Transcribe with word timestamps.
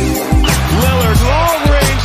Lillard, 0.00 1.20
long 1.22 1.70
range? 1.70 2.00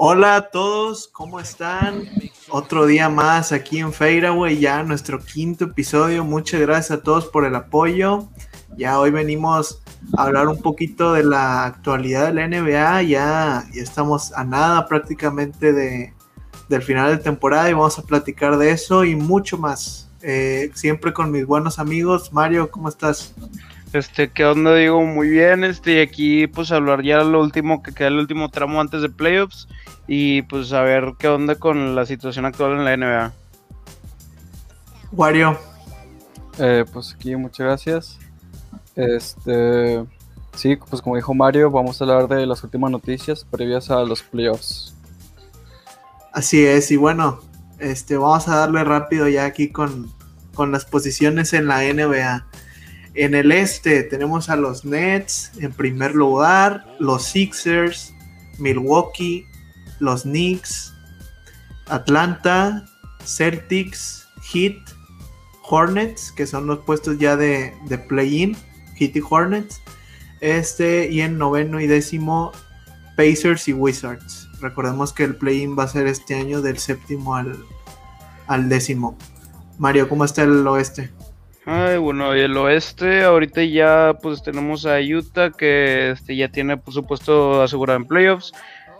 Hola 0.00 0.36
a 0.36 0.50
todos, 0.50 1.08
¿cómo 1.08 1.40
están? 1.40 2.04
Otro 2.50 2.86
día 2.86 3.08
más 3.08 3.50
aquí 3.50 3.80
en 3.80 3.92
Fairway, 3.92 4.60
ya 4.60 4.84
nuestro 4.84 5.18
quinto 5.18 5.64
episodio. 5.64 6.22
Muchas 6.22 6.60
gracias 6.60 7.00
a 7.00 7.02
todos 7.02 7.26
por 7.26 7.44
el 7.44 7.56
apoyo. 7.56 8.28
Ya 8.76 9.00
hoy 9.00 9.10
venimos 9.10 9.82
a 10.16 10.22
hablar 10.22 10.46
un 10.46 10.62
poquito 10.62 11.14
de 11.14 11.24
la 11.24 11.64
actualidad 11.64 12.28
de 12.28 12.34
la 12.34 12.46
NBA. 12.46 13.02
Ya, 13.02 13.64
ya 13.72 13.82
estamos 13.82 14.32
a 14.34 14.44
nada 14.44 14.86
prácticamente 14.86 15.72
de, 15.72 16.14
del 16.68 16.82
final 16.82 17.16
de 17.16 17.22
temporada 17.22 17.70
y 17.70 17.72
vamos 17.72 17.98
a 17.98 18.02
platicar 18.02 18.58
de 18.58 18.70
eso 18.70 19.04
y 19.04 19.16
mucho 19.16 19.58
más. 19.58 20.08
Eh, 20.22 20.70
siempre 20.74 21.12
con 21.12 21.30
mis 21.30 21.46
buenos 21.46 21.78
amigos. 21.78 22.32
Mario, 22.32 22.70
¿cómo 22.70 22.88
estás? 22.88 23.34
Este, 23.92 24.30
¿qué 24.30 24.44
onda? 24.44 24.74
Digo, 24.74 25.02
muy 25.02 25.30
bien, 25.30 25.64
este, 25.64 25.94
y 25.94 26.00
aquí 26.00 26.46
pues 26.46 26.72
hablar 26.72 27.02
ya 27.02 27.22
lo 27.22 27.40
último, 27.40 27.82
que 27.82 27.92
queda 27.92 28.08
el 28.08 28.18
último 28.18 28.50
tramo 28.50 28.80
antes 28.80 29.00
de 29.00 29.08
playoffs 29.08 29.66
y 30.06 30.42
pues 30.42 30.72
a 30.72 30.82
ver 30.82 31.14
qué 31.18 31.28
onda 31.28 31.54
con 31.54 31.94
la 31.94 32.04
situación 32.04 32.44
actual 32.44 32.72
en 32.72 32.84
la 32.84 32.96
NBA. 32.96 33.32
Wario, 35.12 35.58
Eh, 36.58 36.84
pues 36.92 37.14
aquí 37.14 37.34
muchas 37.36 37.66
gracias. 37.66 38.18
Este, 38.94 40.04
sí, 40.54 40.76
pues 40.76 41.00
como 41.00 41.16
dijo 41.16 41.32
Mario, 41.32 41.70
vamos 41.70 42.00
a 42.00 42.04
hablar 42.04 42.28
de 42.28 42.44
las 42.46 42.62
últimas 42.64 42.90
noticias 42.90 43.44
previas 43.44 43.90
a 43.90 44.02
los 44.02 44.22
playoffs. 44.22 44.97
Así 46.32 46.64
es, 46.64 46.90
y 46.90 46.96
bueno, 46.96 47.40
este, 47.78 48.16
vamos 48.16 48.48
a 48.48 48.56
darle 48.56 48.84
rápido 48.84 49.28
ya 49.28 49.44
aquí 49.44 49.68
con, 49.68 50.12
con 50.54 50.72
las 50.72 50.84
posiciones 50.84 51.52
en 51.52 51.66
la 51.66 51.82
NBA. 51.82 52.46
En 53.14 53.34
el 53.34 53.50
este 53.52 54.04
tenemos 54.04 54.48
a 54.48 54.56
los 54.56 54.84
Nets 54.84 55.52
en 55.58 55.72
primer 55.72 56.14
lugar, 56.14 56.86
los 57.00 57.24
Sixers, 57.24 58.14
Milwaukee, 58.58 59.44
los 59.98 60.22
Knicks, 60.22 60.94
Atlanta, 61.86 62.84
Celtics, 63.24 64.28
Heat, 64.52 64.76
Hornets, 65.62 66.32
que 66.32 66.46
son 66.46 66.66
los 66.66 66.78
puestos 66.80 67.18
ya 67.18 67.36
de, 67.36 67.74
de 67.86 67.98
play-in, 67.98 68.56
Heat 68.96 69.16
y 69.16 69.22
Hornets. 69.28 69.80
Este, 70.40 71.10
y 71.10 71.20
en 71.20 71.38
noveno 71.38 71.80
y 71.80 71.86
décimo, 71.86 72.52
Pacers 73.16 73.68
y 73.68 73.72
Wizards. 73.72 74.47
Recordemos 74.60 75.12
que 75.12 75.24
el 75.24 75.36
play-in 75.36 75.78
va 75.78 75.84
a 75.84 75.88
ser 75.88 76.06
este 76.06 76.34
año 76.34 76.62
del 76.62 76.78
séptimo 76.78 77.36
al, 77.36 77.56
al 78.46 78.68
décimo. 78.68 79.16
Mario, 79.78 80.08
¿cómo 80.08 80.24
está 80.24 80.42
el 80.42 80.66
oeste? 80.66 81.10
Ay, 81.64 81.98
bueno, 81.98 82.32
el 82.32 82.56
oeste, 82.56 83.22
ahorita 83.22 83.62
ya 83.62 84.16
pues 84.22 84.42
tenemos 84.42 84.86
a 84.86 84.98
Utah 85.00 85.50
que 85.50 86.12
este, 86.12 86.34
ya 86.34 86.48
tiene 86.48 86.78
por 86.78 86.94
supuesto 86.94 87.62
asegurado 87.62 87.98
en 87.98 88.06
playoffs. 88.06 88.52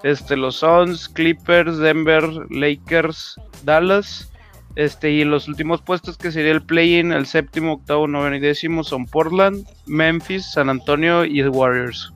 Este, 0.03 0.37
los 0.37 0.57
Suns, 0.57 1.09
Clippers, 1.09 1.79
Denver, 1.79 2.25
Lakers, 2.51 3.41
Dallas. 3.65 4.31
Este, 4.77 5.11
y 5.11 5.25
los 5.25 5.49
últimos 5.49 5.83
puestos 5.83 6.17
que 6.17 6.31
sería 6.31 6.53
el 6.53 6.63
play-in, 6.63 7.11
el 7.11 7.27
séptimo, 7.27 7.73
octavo, 7.73 8.07
noveno 8.07 8.37
y 8.37 8.41
décimo 8.41 8.85
son 8.85 9.07
Portland, 9.07 9.67
Memphis, 9.87 10.53
San 10.53 10.69
Antonio 10.69 11.25
y 11.25 11.43
Warriors. 11.43 12.13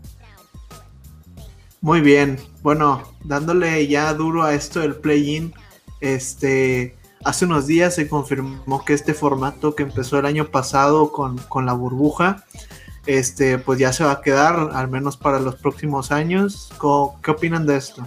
Muy 1.82 2.00
bien. 2.00 2.38
Bueno, 2.62 3.02
dándole 3.24 3.88
ya 3.88 4.14
duro 4.14 4.44
a 4.44 4.54
esto 4.54 4.78
del 4.80 4.94
play-in, 4.94 5.52
este, 6.00 6.96
hace 7.24 7.44
unos 7.44 7.66
días 7.66 7.96
se 7.96 8.08
confirmó 8.08 8.84
que 8.84 8.92
este 8.94 9.14
formato 9.14 9.74
que 9.74 9.82
empezó 9.82 10.16
el 10.20 10.26
año 10.26 10.46
pasado 10.46 11.10
con, 11.10 11.38
con 11.38 11.66
la 11.66 11.72
burbuja, 11.72 12.44
este, 13.06 13.58
pues 13.58 13.80
ya 13.80 13.92
se 13.92 14.04
va 14.04 14.12
a 14.12 14.20
quedar, 14.20 14.70
al 14.74 14.88
menos 14.88 15.16
para 15.16 15.40
los 15.40 15.56
próximos 15.56 16.12
años. 16.12 16.72
¿Qué 17.20 17.30
opinan 17.32 17.66
de 17.66 17.78
esto? 17.78 18.06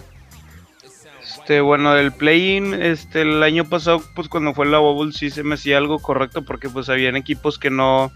Este, 1.22 1.60
bueno, 1.60 1.92
del 1.92 2.12
play-in, 2.12 2.72
este, 2.72 3.22
el 3.22 3.42
año 3.42 3.66
pasado, 3.66 4.02
pues 4.14 4.30
cuando 4.30 4.54
fue 4.54 4.64
la 4.64 4.78
Bubble 4.78 5.12
sí 5.12 5.28
se 5.28 5.42
me 5.42 5.56
hacía 5.56 5.76
algo 5.76 5.98
correcto 5.98 6.46
porque 6.46 6.70
pues 6.70 6.88
habían 6.88 7.14
equipos 7.14 7.58
que 7.58 7.68
no 7.68 8.10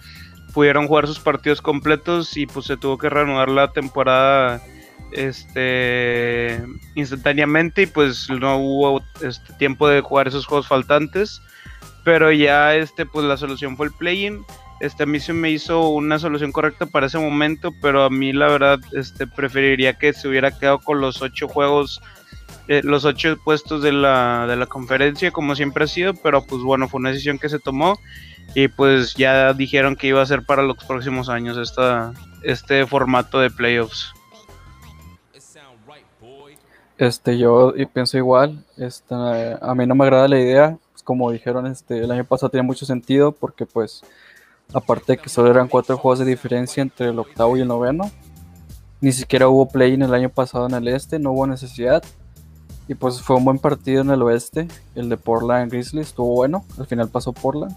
pudieron 0.54 0.88
jugar 0.88 1.06
sus 1.06 1.20
partidos 1.20 1.60
completos 1.60 2.38
y 2.38 2.46
pues 2.46 2.64
se 2.64 2.78
tuvo 2.78 2.96
que 2.96 3.10
reanudar 3.10 3.50
la 3.50 3.72
temporada 3.72 4.62
este 5.12 6.62
instantáneamente 6.94 7.82
y 7.82 7.86
pues 7.86 8.28
no 8.30 8.58
hubo 8.58 9.02
este 9.22 9.52
tiempo 9.54 9.88
de 9.88 10.00
jugar 10.00 10.28
esos 10.28 10.46
juegos 10.46 10.68
faltantes. 10.68 11.42
Pero 12.04 12.32
ya 12.32 12.74
este 12.74 13.06
pues 13.06 13.26
la 13.26 13.36
solución 13.36 13.76
fue 13.76 13.86
el 13.86 13.92
play-in. 13.92 14.44
Este 14.80 15.02
a 15.02 15.06
mí 15.06 15.20
se 15.20 15.32
me 15.32 15.50
hizo 15.50 15.88
una 15.88 16.18
solución 16.18 16.52
correcta 16.52 16.86
para 16.86 17.06
ese 17.06 17.18
momento 17.18 17.70
pero 17.82 18.02
a 18.02 18.08
mí 18.08 18.32
la 18.32 18.48
verdad 18.48 18.80
este 18.92 19.26
preferiría 19.26 19.98
que 19.98 20.14
se 20.14 20.26
hubiera 20.26 20.56
quedado 20.58 20.78
con 20.78 21.02
los 21.02 21.20
ocho 21.20 21.48
juegos 21.48 22.00
eh, 22.66 22.80
los 22.82 23.04
ocho 23.04 23.36
puestos 23.44 23.82
de 23.82 23.92
la, 23.92 24.46
de 24.48 24.56
la 24.56 24.64
conferencia 24.64 25.30
como 25.32 25.54
siempre 25.54 25.84
ha 25.84 25.88
sido. 25.88 26.14
Pero 26.14 26.44
pues 26.46 26.62
bueno 26.62 26.88
fue 26.88 27.00
una 27.00 27.10
decisión 27.10 27.38
que 27.38 27.48
se 27.48 27.58
tomó. 27.58 27.98
Y 28.54 28.68
pues 28.68 29.14
ya 29.14 29.52
dijeron 29.52 29.94
que 29.94 30.08
iba 30.08 30.22
a 30.22 30.26
ser 30.26 30.42
para 30.42 30.62
los 30.62 30.76
próximos 30.84 31.28
años 31.28 31.56
esta, 31.56 32.12
este 32.42 32.84
formato 32.84 33.38
de 33.38 33.50
playoffs 33.50 34.12
Este, 37.00 37.38
yo 37.38 37.72
pienso 37.94 38.18
igual. 38.18 38.62
Este, 38.76 39.14
a 39.14 39.74
mí 39.74 39.86
no 39.86 39.94
me 39.94 40.04
agrada 40.04 40.28
la 40.28 40.38
idea. 40.38 40.78
pues, 40.92 41.02
como 41.02 41.30
dijeron, 41.30 41.66
este, 41.66 41.98
el 41.98 42.10
año 42.10 42.24
pasado 42.26 42.50
tenía 42.50 42.62
mucho 42.62 42.84
sentido 42.84 43.32
porque, 43.32 43.64
pues, 43.64 44.02
aparte 44.74 45.12
de 45.12 45.18
que 45.18 45.30
solo 45.30 45.50
eran 45.50 45.66
cuatro 45.66 45.96
juegos 45.96 46.18
de 46.18 46.26
diferencia 46.26 46.82
entre 46.82 47.08
el 47.08 47.18
octavo 47.18 47.56
y 47.56 47.62
el 47.62 47.68
noveno, 47.68 48.10
ni 49.00 49.12
siquiera 49.12 49.48
hubo 49.48 49.66
play-in 49.66 50.02
el 50.02 50.12
año 50.12 50.28
pasado 50.28 50.66
en 50.66 50.74
el 50.74 50.88
este, 50.88 51.18
no 51.18 51.32
hubo 51.32 51.46
necesidad. 51.46 52.02
Y 52.86 52.94
pues 52.94 53.22
fue 53.22 53.36
un 53.36 53.46
buen 53.46 53.58
partido 53.58 54.02
en 54.02 54.10
el 54.10 54.20
oeste. 54.20 54.68
El 54.94 55.08
de 55.08 55.16
Portland 55.16 55.70
Grizzlies 55.72 56.08
estuvo 56.08 56.34
bueno. 56.34 56.66
Al 56.78 56.86
final 56.86 57.08
pasó 57.08 57.32
Portland. 57.32 57.74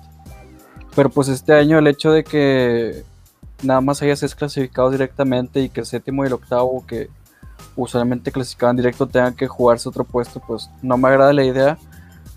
Pero 0.97 1.09
pues 1.09 1.29
este 1.29 1.53
año 1.53 1.79
el 1.79 1.87
hecho 1.87 2.11
de 2.11 2.25
que 2.25 3.05
nada 3.61 3.79
más 3.79 4.01
haya 4.01 4.17
seis 4.17 4.35
clasificados 4.35 4.91
directamente 4.91 5.61
y 5.61 5.69
que 5.69 5.79
el 5.79 5.85
séptimo 5.85 6.23
y 6.23 6.27
el 6.27 6.33
octavo 6.33 6.83
que 6.85 7.09
usualmente 7.75 8.31
clasificaban 8.31 8.75
directo 8.75 9.07
tengan 9.07 9.35
que 9.35 9.47
jugarse 9.47 9.89
otro 9.89 10.03
puesto, 10.03 10.39
pues 10.39 10.69
no 10.81 10.97
me 10.97 11.07
agrada 11.07 11.33
la 11.33 11.43
idea, 11.43 11.77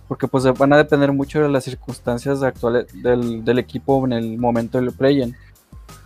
porque 0.09 0.29
pues 0.29 0.45
van 0.57 0.73
a 0.73 0.77
depender 0.77 1.13
mucho 1.13 1.41
de 1.41 1.49
las 1.49 1.65
circunstancias 1.65 2.43
actuales 2.43 2.87
del, 3.03 3.59
equipo 3.59 4.05
en 4.05 4.13
el 4.13 4.39
momento 4.39 4.79
del 4.81 4.93
play-in. 4.93 5.37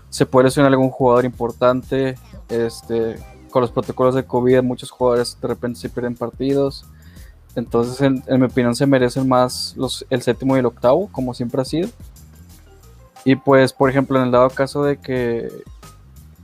Se 0.08 0.26
puede 0.26 0.46
lesionar 0.46 0.72
algún 0.72 0.90
jugador 0.90 1.24
importante, 1.24 2.16
este, 2.48 3.16
con 3.50 3.62
los 3.62 3.70
protocolos 3.70 4.14
de 4.14 4.24
COVID 4.24 4.62
muchos 4.62 4.90
jugadores 4.90 5.36
de 5.40 5.48
repente 5.48 5.78
se 5.78 5.88
pierden 5.88 6.14
partidos, 6.14 6.84
entonces 7.54 8.00
en, 8.00 8.22
en 8.26 8.40
mi 8.40 8.46
opinión 8.46 8.74
se 8.74 8.86
merecen 8.86 9.28
más 9.28 9.74
los, 9.76 10.06
el 10.10 10.22
séptimo 10.22 10.56
y 10.56 10.60
el 10.60 10.66
octavo, 10.66 11.08
como 11.12 11.34
siempre 11.34 11.60
ha 11.60 11.64
sido. 11.64 11.88
Y 13.24 13.36
pues, 13.36 13.72
por 13.72 13.90
ejemplo, 13.90 14.19
en 14.19 14.26
el 14.26 14.30
dado 14.30 14.50
caso 14.50 14.82
de 14.82 14.96
que 14.96 15.48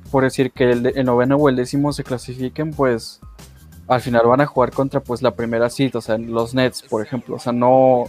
por 0.07 0.25
decir 0.25 0.53
que 0.53 0.71
el, 0.71 0.87
el 0.87 1.07
noveno 1.07 1.37
o 1.37 1.49
el 1.49 1.57
décimo 1.57 1.93
se 1.93 2.05
clasifiquen, 2.05 2.73
pues 2.73 3.21
al 3.89 4.01
final 4.01 4.27
van 4.27 4.41
a 4.41 4.47
jugar 4.47 4.73
contra 4.73 5.01
pues 5.01 5.23
la 5.23 5.35
primera 5.35 5.71
cita, 5.71 5.99
o 5.99 6.01
sea, 6.01 6.19
los 6.19 6.55
Nets, 6.55 6.83
por 6.83 7.03
ejemplo, 7.03 7.37
o 7.37 7.39
sea, 7.39 7.53
no 7.53 8.05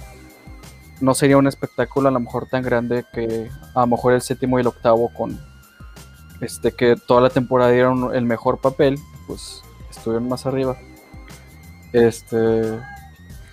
no 0.99 1.13
sería 1.13 1.37
un 1.37 1.47
espectáculo 1.47 2.09
a 2.09 2.11
lo 2.11 2.19
mejor 2.19 2.47
tan 2.47 2.63
grande 2.63 3.05
que 3.13 3.49
a 3.75 3.81
lo 3.81 3.87
mejor 3.87 4.13
el 4.13 4.21
séptimo 4.21 4.57
y 4.57 4.61
el 4.61 4.67
octavo 4.67 5.09
con 5.13 5.39
este 6.41 6.71
que 6.71 6.95
toda 6.95 7.21
la 7.21 7.29
temporada 7.29 7.71
dieron 7.71 8.15
el 8.15 8.25
mejor 8.25 8.59
papel, 8.59 8.99
pues 9.27 9.61
estuvieron 9.89 10.27
más 10.27 10.45
arriba. 10.45 10.77
Este 11.93 12.79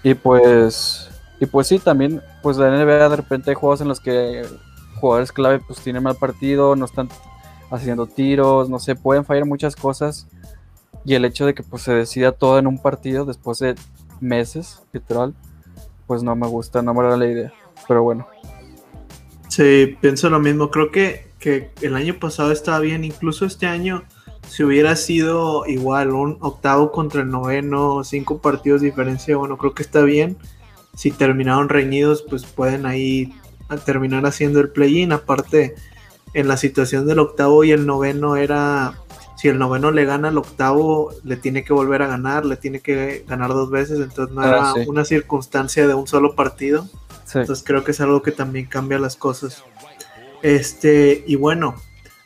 y 0.02 0.14
pues 0.14 1.10
y 1.40 1.46
pues 1.46 1.66
sí, 1.66 1.78
también 1.78 2.22
pues 2.42 2.56
la 2.56 2.70
NBA 2.70 3.08
de 3.08 3.16
repente 3.16 3.50
hay 3.50 3.56
juegos 3.56 3.80
en 3.80 3.88
los 3.88 4.00
que 4.00 4.46
jugadores 5.00 5.32
clave 5.32 5.60
pues 5.60 5.80
tienen 5.80 6.02
mal 6.02 6.16
partido, 6.16 6.76
no 6.76 6.84
están 6.84 7.08
haciendo 7.74 8.06
tiros, 8.06 8.68
no 8.68 8.78
sé, 8.78 8.94
pueden 8.94 9.24
fallar 9.24 9.46
muchas 9.46 9.76
cosas. 9.76 10.26
Y 11.04 11.14
el 11.14 11.24
hecho 11.24 11.44
de 11.46 11.54
que 11.54 11.62
pues 11.62 11.82
se 11.82 11.92
decida 11.92 12.32
todo 12.32 12.58
en 12.58 12.66
un 12.66 12.78
partido 12.78 13.24
después 13.24 13.58
de 13.58 13.74
meses, 14.20 14.82
literal, 14.92 15.34
pues 16.06 16.22
no 16.22 16.34
me 16.34 16.46
gusta, 16.46 16.82
no 16.82 16.94
me 16.94 17.00
agrada 17.00 17.18
la 17.18 17.26
idea. 17.26 17.52
Pero 17.86 18.02
bueno, 18.02 18.26
Sí, 19.54 19.96
pienso 20.00 20.30
lo 20.30 20.40
mismo. 20.40 20.68
Creo 20.68 20.90
que, 20.90 21.28
que 21.38 21.70
el 21.80 21.94
año 21.94 22.18
pasado 22.18 22.50
estaba 22.50 22.80
bien. 22.80 23.04
Incluso 23.04 23.46
este 23.46 23.68
año, 23.68 24.02
si 24.48 24.64
hubiera 24.64 24.96
sido 24.96 25.64
igual, 25.66 26.10
un 26.10 26.38
octavo 26.40 26.90
contra 26.90 27.22
el 27.22 27.30
noveno, 27.30 28.02
cinco 28.02 28.38
partidos 28.38 28.80
de 28.80 28.88
diferencia, 28.88 29.36
bueno, 29.36 29.56
creo 29.56 29.72
que 29.72 29.84
está 29.84 30.02
bien. 30.02 30.36
Si 30.96 31.12
terminaron 31.12 31.68
reñidos, 31.68 32.22
pues 32.22 32.44
pueden 32.44 32.84
ahí 32.84 33.32
terminar 33.86 34.26
haciendo 34.26 34.58
el 34.58 34.70
play-in. 34.70 35.12
Aparte, 35.12 35.76
en 36.34 36.48
la 36.48 36.56
situación 36.56 37.06
del 37.06 37.18
octavo 37.20 37.64
y 37.64 37.72
el 37.72 37.86
noveno 37.86 38.36
era, 38.36 38.98
si 39.36 39.48
el 39.48 39.58
noveno 39.58 39.90
le 39.90 40.04
gana 40.04 40.28
al 40.28 40.38
octavo, 40.38 41.12
le 41.24 41.36
tiene 41.36 41.64
que 41.64 41.72
volver 41.72 42.02
a 42.02 42.06
ganar, 42.08 42.44
le 42.44 42.56
tiene 42.56 42.80
que 42.80 43.24
ganar 43.26 43.50
dos 43.50 43.70
veces, 43.70 44.00
entonces 44.00 44.34
no 44.34 44.42
Ah, 44.42 44.48
era 44.48 44.72
sí. 44.74 44.80
una 44.88 45.04
circunstancia 45.04 45.86
de 45.86 45.94
un 45.94 46.06
solo 46.06 46.34
partido. 46.34 46.88
Sí. 47.24 47.38
Entonces 47.38 47.64
creo 47.66 47.84
que 47.84 47.92
es 47.92 48.00
algo 48.00 48.20
que 48.22 48.32
también 48.32 48.66
cambia 48.66 48.98
las 48.98 49.16
cosas. 49.16 49.64
Este, 50.42 51.24
y 51.26 51.36
bueno, 51.36 51.74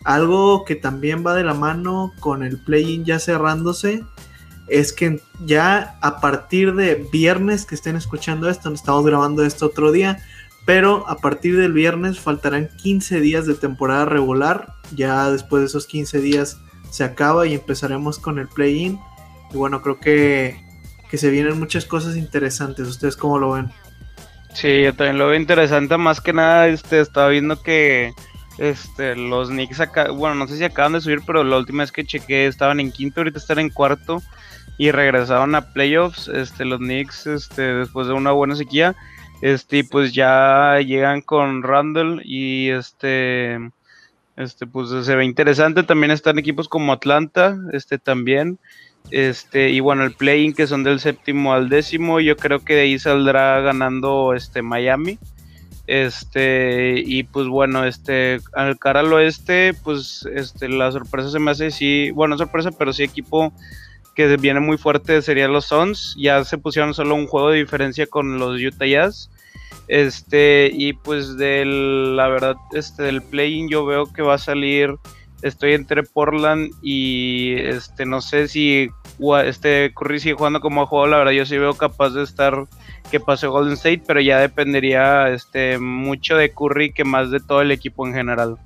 algo 0.05 0.65
que 0.65 0.75
también 0.75 1.25
va 1.27 1.35
de 1.35 1.45
la 1.45 1.55
mano 1.55 2.13
con 2.21 2.43
el 2.43 2.59
play-in 2.59 3.05
ya 3.05 3.19
cerrándose, 3.19 4.05
es 4.69 4.93
que 4.93 5.21
ya 5.47 5.99
a 6.03 6.21
partir 6.21 6.75
de 6.75 7.07
viernes 7.13 7.65
que 7.65 7.75
estén 7.75 7.97
escuchando 7.97 8.51
esto, 8.51 8.73
estamos 8.73 9.05
grabando 9.05 9.45
esto 9.45 9.67
otro 9.67 9.93
día, 9.93 10.19
pero 10.65 11.09
a 11.09 11.17
partir 11.17 11.57
del 11.57 11.73
viernes 11.73 12.21
faltarán 12.21 12.69
15 12.77 13.21
días 13.21 13.47
de 13.47 13.55
temporada 13.55 14.05
regular, 14.05 14.75
ya 14.95 15.31
después 15.31 15.61
de 15.63 15.67
esos 15.67 15.87
15 15.87 16.21
días 16.21 16.61
se 16.91 17.05
acaba 17.05 17.47
y 17.47 17.55
empezaremos 17.55 18.19
con 18.19 18.39
el 18.39 18.49
play-in. 18.49 18.99
Y 19.53 19.57
bueno, 19.57 19.83
creo 19.83 19.99
que, 19.99 20.63
que 21.11 21.19
se 21.19 21.31
vienen 21.31 21.59
muchas 21.59 21.85
cosas 21.85 22.17
interesantes. 22.17 22.87
¿Ustedes 22.87 23.17
cómo 23.17 23.39
lo 23.39 23.53
ven? 23.53 23.71
Sí, 24.55 24.83
yo 24.83 24.95
también 24.95 25.19
lo 25.19 25.29
veo 25.29 25.39
interesante. 25.39 25.97
Más 25.97 26.21
que 26.21 26.33
nada, 26.33 26.69
este, 26.69 27.01
estaba 27.01 27.29
viendo 27.29 27.63
que 27.63 28.13
este, 28.59 29.15
los 29.15 29.49
Knicks 29.49 29.81
bueno, 30.15 30.35
no 30.35 30.49
sé 30.49 30.57
si 30.57 30.65
acaban 30.65 30.93
de 30.93 31.01
subir, 31.01 31.21
pero 31.27 31.45
la 31.45 31.59
última 31.59 31.83
vez 31.83 31.93
que 31.93 32.05
chequé 32.05 32.47
estaban 32.47 32.81
en 32.81 32.91
quinto, 32.91 33.21
ahorita 33.21 33.39
están 33.39 33.61
en 33.61 33.71
cuarto 33.71 34.23
y 34.77 34.91
regresaron 34.91 35.55
a 35.55 35.73
playoffs. 35.73 36.29
Este, 36.29 36.65
los 36.65 36.79
Knicks, 36.79 37.27
este, 37.27 37.63
después 37.63 38.07
de 38.07 38.15
una 38.15 38.33
buena 38.33 38.57
sequía, 38.57 38.97
este, 39.41 39.85
pues 39.85 40.13
ya 40.13 40.79
llegan 40.81 41.21
con 41.21 41.63
Randall 41.63 42.23
y 42.25 42.71
este, 42.71 43.59
este, 44.37 44.67
pues 44.67 44.91
se 45.05 45.17
ve 45.17 45.25
interesante. 45.25 45.83
También 45.83 46.11
están 46.11 46.39
equipos 46.39 46.69
como 46.69 46.93
Atlanta, 46.93 47.57
este, 47.73 47.99
también. 47.99 48.59
Este, 49.11 49.71
y 49.71 49.81
bueno, 49.81 50.05
el 50.05 50.13
play-in 50.13 50.53
que 50.53 50.67
son 50.67 50.85
del 50.85 51.01
séptimo 51.01 51.55
al 51.55 51.69
décimo, 51.69 52.21
yo 52.21 52.37
creo 52.37 52.61
que 52.61 52.75
de 52.75 52.81
ahí 52.83 52.99
saldrá 52.99 53.61
ganando 53.61 54.35
este 54.35 54.63
Miami. 54.63 55.19
Este, 55.87 57.03
y 57.07 57.23
pues 57.23 57.47
bueno, 57.47 57.85
este, 57.85 58.41
al 58.55 58.79
cara 58.79 59.01
al 59.01 59.13
oeste, 59.13 59.73
pues 59.85 60.29
este, 60.35 60.69
la 60.69 60.93
sorpresa 60.93 61.31
se 61.31 61.39
me 61.39 61.51
hace 61.53 61.71
sí, 61.71 62.11
bueno, 62.11 62.37
sorpresa, 62.37 62.71
pero 62.73 62.93
sí 62.93 63.05
equipo 63.05 63.55
que 64.19 64.37
viene 64.37 64.59
muy 64.59 64.79
fuerte 64.79 65.23
serían 65.23 65.53
los 65.53 65.67
Suns. 65.67 66.17
Ya 66.19 66.43
se 66.43 66.59
pusieron 66.59 66.93
solo 66.93 67.15
un 67.15 67.29
juego 67.29 67.51
de 67.51 67.59
diferencia 67.59 68.09
con 68.09 68.41
los 68.41 68.61
Utah 68.61 68.85
Jazz. 68.85 69.31
Este, 69.87 70.73
y 70.75 70.95
pues 70.95 71.37
del, 71.37 72.17
la 72.17 72.27
verdad, 72.27 72.57
este, 72.73 73.05
del 73.05 73.23
play-in 73.23 73.69
yo 73.69 73.87
veo 73.87 74.13
que 74.13 74.23
va 74.23 74.35
a 74.35 74.39
salir 74.39 74.97
estoy 75.43 75.75
entre 75.75 76.03
Portland 76.03 76.73
y 76.83 77.55
este 77.61 78.05
no 78.07 78.21
sé 78.21 78.49
si 78.49 78.91
este 79.45 79.95
Curry 79.95 80.19
sigue 80.19 80.35
jugando 80.35 80.61
como 80.61 80.83
ha 80.83 80.87
jugado, 80.87 81.07
la 81.07 81.19
verdad 81.19 81.31
yo 81.31 81.47
sí 81.47 81.57
veo 81.57 81.75
capaz 81.75 82.11
de 82.11 82.25
estar 82.25 82.65
que 83.13 83.21
pase 83.21 83.47
Golden 83.47 83.75
State, 83.75 84.03
pero 84.05 84.21
ya 84.21 84.41
dependería 84.41 85.29
este 85.29 85.79
mucho 85.79 86.37
de 86.37 86.53
Curry 86.53 86.93
que 86.93 87.05
más 87.05 87.31
de 87.31 87.39
todo 87.39 87.63
el 87.63 87.71
equipo 87.71 88.05
en 88.05 88.15
general. 88.15 88.57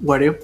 Wario. 0.00 0.38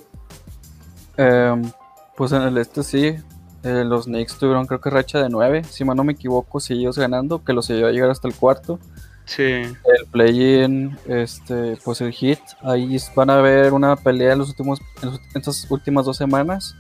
Em, 1.16 1.70
pues 2.20 2.32
en 2.32 2.42
el 2.42 2.58
este 2.58 2.82
sí, 2.82 3.14
eh, 3.62 3.82
los 3.86 4.04
Knicks 4.04 4.36
tuvieron 4.36 4.66
creo 4.66 4.78
que 4.78 4.90
racha 4.90 5.22
de 5.22 5.30
9, 5.30 5.64
si 5.64 5.86
mal 5.86 5.96
no 5.96 6.04
me 6.04 6.12
equivoco, 6.12 6.58
ellos 6.68 6.98
ganando, 6.98 7.42
que 7.42 7.54
los 7.54 7.66
llevó 7.66 7.86
a 7.88 7.92
llegar 7.92 8.10
hasta 8.10 8.28
el 8.28 8.34
cuarto. 8.34 8.78
Sí. 9.24 9.42
El 9.44 10.06
play-in, 10.10 10.98
este, 11.06 11.78
pues 11.82 12.02
el 12.02 12.12
hit, 12.12 12.40
ahí 12.62 12.98
van 13.16 13.30
a 13.30 13.36
ver 13.36 13.72
una 13.72 13.96
pelea 13.96 14.34
en, 14.34 14.40
los 14.40 14.50
últimos, 14.50 14.80
en, 15.00 15.08
los- 15.12 15.18
en 15.18 15.38
estas 15.40 15.66
últimas 15.70 16.04
dos 16.04 16.18
semanas 16.18 16.74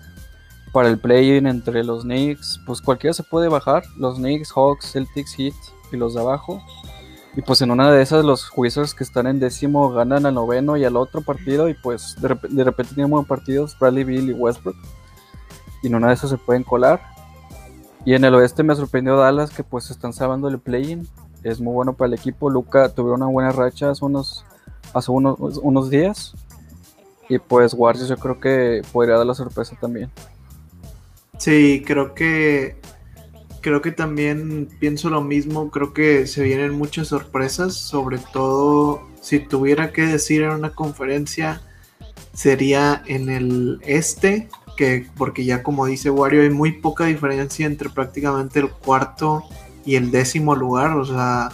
para 0.74 0.88
el 0.90 0.98
play-in 0.98 1.46
entre 1.46 1.84
los 1.84 2.02
Knicks, 2.02 2.60
pues 2.66 2.82
cualquiera 2.82 3.14
se 3.14 3.22
puede 3.22 3.48
bajar, 3.48 3.82
los 3.96 4.16
Knicks, 4.18 4.52
Hawks, 4.54 4.92
Celtics, 4.92 5.34
Heat 5.36 5.54
y 5.90 5.96
los 5.96 6.12
de 6.14 6.20
abajo. 6.20 6.62
Y 7.34 7.40
pues 7.40 7.62
en 7.62 7.70
una 7.70 7.90
de 7.90 8.02
esas 8.02 8.24
los 8.26 8.50
Wizards 8.54 8.92
que 8.92 9.04
están 9.04 9.26
en 9.26 9.40
décimo 9.40 9.90
ganan 9.90 10.26
al 10.26 10.34
noveno 10.34 10.76
y 10.76 10.84
al 10.84 10.96
otro 10.96 11.22
partido 11.22 11.68
y 11.70 11.74
pues 11.74 12.16
de, 12.20 12.28
rep- 12.28 12.48
de 12.48 12.64
repente 12.64 12.94
tienen 12.94 13.10
buenos 13.10 13.28
partidos 13.28 13.74
Bradley 13.78 14.04
Bill 14.04 14.28
y 14.30 14.32
Westbrook. 14.32 14.76
Y 15.82 15.88
en 15.88 15.94
una 15.94 16.08
de 16.08 16.14
esas 16.14 16.30
se 16.30 16.38
pueden 16.38 16.62
colar. 16.62 17.00
Y 18.04 18.14
en 18.14 18.24
el 18.24 18.34
oeste 18.34 18.62
me 18.62 18.74
sorprendió 18.74 19.16
Dallas 19.16 19.50
que 19.50 19.62
pues 19.62 19.90
están 19.90 20.12
salvando 20.12 20.48
el 20.48 20.58
play-in. 20.58 21.06
Es 21.42 21.60
muy 21.60 21.72
bueno 21.72 21.94
para 21.94 22.08
el 22.08 22.14
equipo. 22.14 22.50
Luca 22.50 22.88
tuvieron 22.88 23.22
una 23.22 23.30
buena 23.30 23.52
racha 23.52 23.90
hace 23.90 24.04
unos, 24.04 24.44
hace 24.92 25.10
unos, 25.10 25.38
unos 25.62 25.90
días. 25.90 26.34
Y 27.28 27.38
pues 27.38 27.74
Warriors 27.74 28.08
yo 28.08 28.16
creo 28.16 28.40
que 28.40 28.82
podría 28.92 29.16
dar 29.16 29.26
la 29.26 29.34
sorpresa 29.34 29.76
también. 29.80 30.10
Sí, 31.38 31.82
creo 31.86 32.14
que 32.14 32.76
creo 33.60 33.82
que 33.82 33.92
también 33.92 34.68
pienso 34.78 35.10
lo 35.10 35.20
mismo, 35.20 35.70
creo 35.70 35.92
que 35.92 36.26
se 36.26 36.42
vienen 36.42 36.72
muchas 36.72 37.08
sorpresas, 37.08 37.74
sobre 37.74 38.18
todo 38.32 39.02
si 39.20 39.38
tuviera 39.38 39.92
que 39.92 40.02
decir 40.02 40.42
en 40.42 40.50
una 40.50 40.70
conferencia 40.70 41.60
sería 42.32 43.02
en 43.06 43.28
el 43.28 43.80
este, 43.82 44.48
que 44.80 45.06
porque 45.14 45.44
ya 45.44 45.62
como 45.62 45.84
dice 45.84 46.08
Wario 46.08 46.40
hay 46.40 46.48
muy 46.48 46.72
poca 46.72 47.04
diferencia 47.04 47.66
entre 47.66 47.90
prácticamente 47.90 48.60
el 48.60 48.70
cuarto 48.70 49.44
y 49.84 49.96
el 49.96 50.10
décimo 50.10 50.56
lugar, 50.56 50.96
o 50.96 51.04
sea, 51.04 51.50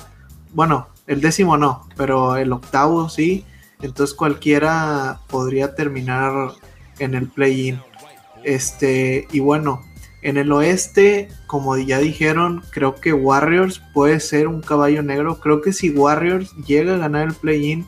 bueno, 0.55 0.87
el 1.09 1.21
décimo 1.21 1.57
no, 1.57 1.89
pero 1.97 2.37
el 2.37 2.53
octavo 2.53 3.09
sí, 3.09 3.45
entonces 3.83 4.15
cualquiera 4.15 5.23
podría 5.27 5.75
terminar 5.75 6.53
en 7.01 7.15
el 7.15 7.27
play-in. 7.27 7.81
Este, 8.45 9.27
y 9.33 9.41
bueno, 9.41 9.83
en 10.23 10.37
el 10.37 10.53
oeste, 10.53 11.29
como 11.49 11.77
ya 11.77 11.99
dijeron, 11.99 12.63
creo 12.71 12.95
que 12.95 13.13
Warriors 13.13 13.83
puede 13.93 14.21
ser 14.21 14.47
un 14.47 14.61
caballo 14.61 15.03
negro. 15.03 15.41
Creo 15.41 15.63
que 15.63 15.73
si 15.73 15.91
Warriors 15.91 16.55
llega 16.65 16.95
a 16.95 16.99
ganar 16.99 17.27
el 17.27 17.35
play-in 17.35 17.85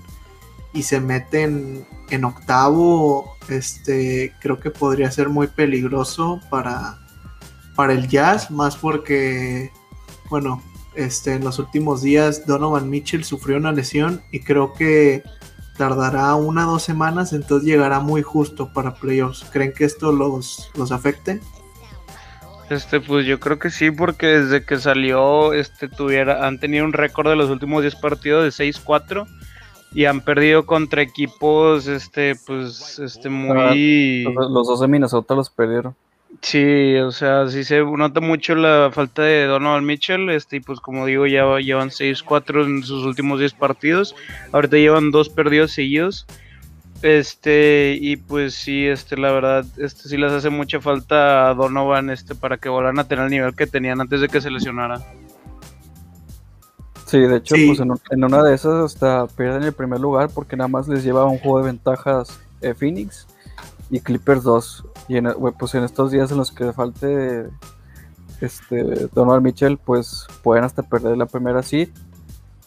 y 0.73 0.83
se 0.83 1.01
meten 1.01 1.87
en 2.11 2.25
octavo, 2.25 3.38
este, 3.49 4.35
creo 4.41 4.61
que 4.61 4.71
podría 4.71 5.11
ser 5.11 5.29
muy 5.29 5.47
peligroso 5.47 6.41
para, 6.51 6.99
para 7.75 7.93
el 7.93 8.09
Jazz, 8.09 8.51
más 8.51 8.77
porque, 8.77 9.71
bueno, 10.31 10.63
este, 10.95 11.35
en 11.35 11.45
los 11.45 11.59
últimos 11.59 12.03
días 12.03 12.47
Donovan 12.47 12.91
Mitchell 12.91 13.25
sufrió 13.25 13.57
una 13.57 13.73
lesión 13.73 14.21
y 14.33 14.41
creo 14.41 14.73
que 14.73 15.23
tardará 15.77 16.35
una 16.35 16.67
o 16.69 16.73
dos 16.73 16.83
semanas, 16.83 17.33
entonces 17.33 17.67
llegará 17.69 18.01
muy 18.01 18.23
justo 18.23 18.73
para 18.73 18.95
playoffs. 18.95 19.45
¿Creen 19.53 19.73
que 19.73 19.85
esto 19.85 20.13
los, 20.13 20.71
los 20.75 20.91
afecte? 20.91 21.41
Este, 22.69 23.01
pues 23.01 23.25
yo 23.25 23.41
creo 23.41 23.59
que 23.59 23.71
sí, 23.71 23.91
porque 23.91 24.27
desde 24.27 24.65
que 24.65 24.79
salió, 24.79 25.55
este, 25.55 25.89
tuviera, 25.89 26.47
han 26.47 26.59
tenido 26.59 26.85
un 26.85 26.93
récord 26.93 27.31
de 27.31 27.37
los 27.37 27.49
últimos 27.49 27.81
10 27.81 27.97
partidos 27.97 28.59
de 28.59 28.65
6-4 28.65 29.27
y 29.95 30.05
han 30.05 30.21
perdido 30.21 30.67
contra 30.67 31.03
equipos, 31.03 31.87
este, 31.87 32.35
pues, 32.47 32.99
este, 32.99 33.29
muy... 33.29 34.23
Los, 34.25 34.51
los 34.51 34.67
dos 34.69 34.81
de 34.81 34.89
Minnesota 34.89 35.35
los 35.35 35.51
perdieron. 35.51 35.95
Sí, 36.43 36.95
o 36.97 37.11
sea, 37.11 37.49
sí 37.49 37.65
se 37.65 37.81
nota 37.83 38.21
mucho 38.21 38.55
la 38.55 38.91
falta 38.93 39.23
de 39.23 39.47
Donovan 39.47 39.87
Mitchell, 39.87 40.29
este, 40.29 40.57
y 40.57 40.61
pues 40.61 40.79
como 40.79 41.07
digo, 41.07 41.27
ya 41.27 41.45
va- 41.47 41.61
llevan 41.61 41.89
6-4 41.89 42.67
en 42.67 42.83
sus 42.85 43.05
últimos 43.07 43.41
10 43.41 43.55
partidos, 43.55 44.15
ahorita 44.53 44.77
llevan 44.77 45.11
dos 45.11 45.31
perdidos 45.31 45.73
seguidos, 45.73 46.27
este, 47.03 47.97
y 48.01 48.17
pues 48.17 48.55
sí, 48.55 48.87
este, 48.87 49.17
la 49.17 49.33
verdad, 49.33 49.65
este, 49.79 50.09
sí 50.09 50.17
les 50.17 50.33
hace 50.33 50.51
mucha 50.51 50.81
falta 50.81 51.49
a 51.49 51.55
Donovan, 51.55 52.11
este, 52.11 52.35
para 52.35 52.59
que 52.59 52.69
vuelvan 52.69 52.99
a 52.99 53.05
tener 53.09 53.25
el 53.25 53.31
nivel 53.31 53.55
que 53.57 53.67
tenían 53.67 54.01
antes 54.01 54.21
de 54.21 54.29
que 54.29 54.41
se 54.41 54.51
lesionara. 54.51 55.01
Sí, 57.09 57.19
de 57.19 57.37
hecho, 57.37 57.55
Sí. 57.55 57.67
pues 57.69 57.81
en, 57.81 57.93
en 58.11 58.25
una 58.25 58.43
de 58.43 58.55
esas 58.55 58.75
hasta 58.93 59.27
pierden 59.29 59.63
el 59.63 59.73
primer 59.73 59.99
lugar 59.99 60.29
porque 60.29 60.57
nada 60.57 60.69
más 60.69 60.87
les 60.89 61.03
lleva 61.03 61.25
un 61.25 61.39
juego 61.39 61.59
de 61.59 61.65
ventajas 61.65 62.39
eh, 62.61 62.75
Phoenix 62.75 63.27
y 63.91 64.01
Clippers 64.01 64.43
2. 64.43 64.85
Y 65.09 65.17
en, 65.17 65.33
pues 65.59 65.75
en 65.75 65.85
estos 65.85 66.11
días 66.11 66.31
en 66.31 66.37
los 66.37 66.53
que 66.53 66.73
falte 66.73 67.49
este 68.41 69.09
Donovan 69.15 69.43
Mitchell, 69.43 69.79
pues 69.79 70.27
pueden 70.43 70.65
hasta 70.65 70.83
perder 70.83 71.17
la 71.17 71.27
primera 71.27 71.63
seed, 71.63 71.89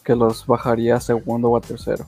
que 0.04 0.16
los 0.16 0.44
bajaría 0.46 0.96
a 0.96 1.00
segundo 1.00 1.48
o 1.50 1.56
a 1.56 1.60
tercero. 1.60 2.04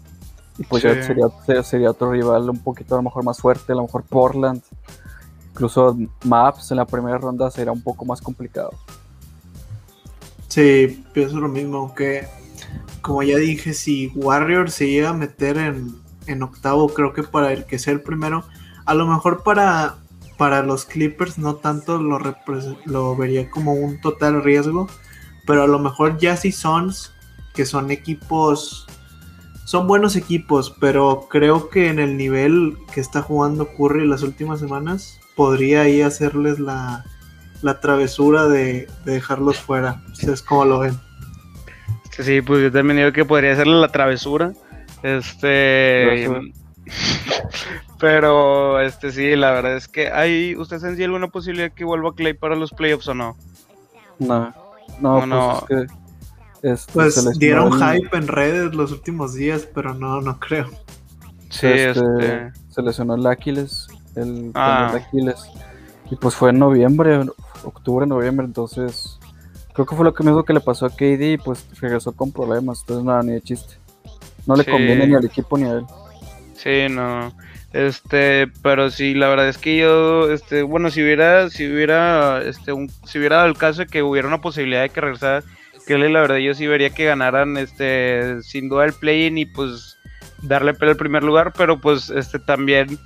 Y 0.59 0.65
pues 0.65 0.83
Sí. 0.83 0.89
ya 0.89 1.03
sería, 1.03 1.27
se- 1.47 1.63
sería 1.63 1.91
otro 1.91 2.11
rival 2.13 2.51
un 2.51 2.59
poquito 2.59 2.95
a 2.95 2.99
lo 2.99 3.03
mejor 3.05 3.25
más 3.25 3.39
fuerte, 3.39 3.73
a 3.73 3.77
lo 3.77 3.83
mejor 3.83 4.03
Portland. 4.03 4.61
Incluso 5.53 5.97
Maps 6.25 6.73
en 6.73 6.79
la 6.79 6.85
primera 6.85 7.17
ronda 7.17 7.49
será 7.51 7.71
un 7.71 7.81
poco 7.81 8.05
más 8.05 8.21
complicado. 8.21 8.73
Sí, 10.55 11.03
pienso 11.13 11.41
lo 11.41 11.49
mismo, 11.49 11.79
aunque 11.79 12.29
como 13.01 13.25
ya 13.25 13.39
dije, 13.39 13.75
si 13.75 14.13
Warriors 14.15 14.73
se 14.73 14.89
llega 14.89 15.09
a 15.09 15.13
meter 15.13 15.57
en, 15.57 15.97
en 16.29 16.45
octavo, 16.45 16.89
creo 16.91 17.13
que 17.13 17.25
para 17.25 17.53
el 17.53 17.65
que 17.65 17.81
sea 17.81 17.93
el 17.93 18.03
primero, 18.03 18.45
a 18.87 18.95
lo 18.95 19.05
mejor 19.05 19.43
para, 19.43 19.97
para 20.39 20.63
los 20.63 20.85
Clippers 20.85 21.39
no 21.39 21.57
tanto 21.57 22.01
lo, 22.01 22.21
lo 22.85 23.17
vería 23.17 23.51
como 23.51 23.73
un 23.73 24.01
total 24.01 24.45
riesgo, 24.45 24.87
pero 25.45 25.65
a 25.65 25.67
lo 25.67 25.81
mejor 25.81 26.19
ya 26.19 26.37
si 26.37 26.53
Suns, 26.53 27.13
que 27.53 27.67
son 27.67 27.91
equipos 27.91 28.87
son 29.65 29.89
buenos 29.89 30.15
equipos, 30.15 30.73
pero 30.79 31.27
creo 31.29 31.69
que 31.69 31.89
en 31.89 31.99
el 31.99 32.17
nivel 32.17 32.77
que 32.93 33.01
está 33.01 33.23
jugando 33.23 33.71
Curry 33.77 34.07
las 34.07 34.23
últimas 34.23 34.61
semanas, 34.61 35.19
podría 35.35 35.81
ahí 35.81 36.01
hacerles 36.01 36.61
la, 36.61 37.05
la 37.63 37.81
travesura 37.81 38.47
de, 38.49 38.89
de 39.05 39.13
dejarlos 39.13 39.59
fuera. 39.59 40.03
Ustedes 40.13 40.43
cómo 40.43 40.65
lo 40.65 40.79
ven. 40.81 40.99
Sí, 42.19 42.41
pues 42.43 42.63
yo 42.63 42.71
también 42.73 42.99
digo 42.99 43.13
que 43.13 43.25
podría 43.25 43.53
hacerle 43.53 43.75
la 43.81 43.89
travesura. 43.89 44.53
Este. 45.03 46.29
Pero, 47.99 48.81
este 48.81 49.11
sí, 49.13 49.35
la 49.37 49.53
verdad 49.53 49.77
es 49.77 49.89
que 49.89 50.11
hay. 50.11 50.55
¿Usted 50.57 50.83
en 50.85 50.97
sí 50.97 51.05
alguna 51.05 51.29
posibilidad 51.29 51.73
que 51.73 51.85
vuelva 51.85 52.15
Clay 52.15 52.35
para 52.35 52.57
los 52.57 52.71
playoffs 52.73 53.09
o 53.09 53.15
no? 53.15 53.37
No, 54.19 54.55
no, 55.01 55.17
No, 55.17 55.17
pues 55.19 55.29
no. 55.29 55.59
es 55.59 55.65
que, 55.67 55.87
este, 56.71 56.93
Pues 56.93 57.39
dieron 57.39 57.83
el- 57.83 58.01
hype 58.03 58.17
en 58.17 58.27
redes 58.29 58.75
los 58.75 58.93
últimos 58.93 59.35
días, 59.35 59.67
pero 59.75 59.95
no, 59.95 60.21
no 60.21 60.39
creo. 60.39 60.69
Sí, 61.51 61.67
este, 61.69 62.01
este. 62.01 62.53
se 62.71 62.83
lesionó 62.83 63.15
el 63.15 63.27
Aquiles, 63.27 63.87
el 64.17 64.51
Ah. 64.55 64.89
tendón 64.91 64.93
de 65.01 65.07
Aquiles. 65.07 65.51
Y 66.11 66.17
pues 66.17 66.35
fue 66.35 66.51
en 66.51 66.59
noviembre, 66.59 67.21
octubre, 67.65 68.07
noviembre, 68.07 68.47
entonces 68.47 69.19
creo 69.73 69.87
que 69.87 69.97
fue 69.97 70.05
lo 70.05 70.15
que 70.15 70.23
mismo 70.23 70.45
que 70.45 70.53
le 70.53 70.61
pasó 70.61 70.87
a 70.87 70.91
KD 70.91 71.33
y 71.33 71.39
pues 71.39 71.67
regresó 71.81 72.13
con 72.13 72.31
problemas, 72.31 72.81
entonces 72.81 73.05
nada, 73.05 73.23
ni 73.23 73.33
de 73.33 73.41
chiste. 73.43 73.75
No 74.47 74.55
le 74.57 74.65
Sí. 74.65 74.71
conviene 74.71 75.07
ni 75.07 75.15
al 75.15 75.25
equipo 75.25 75.57
ni 75.57 75.65
a 75.65 75.73
él. 75.73 75.85
Sí, 76.55 76.87
no. 76.91 77.33
Este, 77.73 78.47
pero 78.63 78.91
sí, 78.91 79.15
la 79.15 79.29
verdad 79.29 79.49
es 79.49 79.59
que 79.59 79.77
yo, 79.79 80.31
este, 80.31 80.63
bueno, 80.63 80.91
si 80.91 81.03
hubiera, 81.03 81.51
si 81.51 81.67
hubiera, 81.67 82.41
este, 82.43 82.73
un, 82.73 82.89
si 83.05 83.19
hubiera 83.19 83.37
dado 83.37 83.49
el 83.49 83.57
caso 83.57 83.81
de 83.81 83.87
que 83.89 84.03
hubiera 84.03 84.29
una 84.29 84.41
posibilidad 84.41 84.83
de 84.83 84.91
que 84.91 85.01
regresara 85.01 85.43
Kelly, 85.87 86.13
la 86.13 86.21
verdad 86.21 86.37
yo 86.37 86.55
sí 86.55 86.67
vería 86.69 86.91
que 86.91 87.05
ganaran, 87.07 87.57
este, 87.57 88.43
sin 88.43 88.69
duda 88.69 88.85
el 88.85 88.93
play-in 88.93 89.39
y 89.39 89.47
pues 89.47 89.99
darle 90.43 90.73
pelea 90.75 90.93
al 90.93 90.99
primer 90.99 91.25
lugar, 91.25 91.53
pero 91.57 91.81
pues, 91.81 92.11
este, 92.11 92.39
también, 92.39 92.99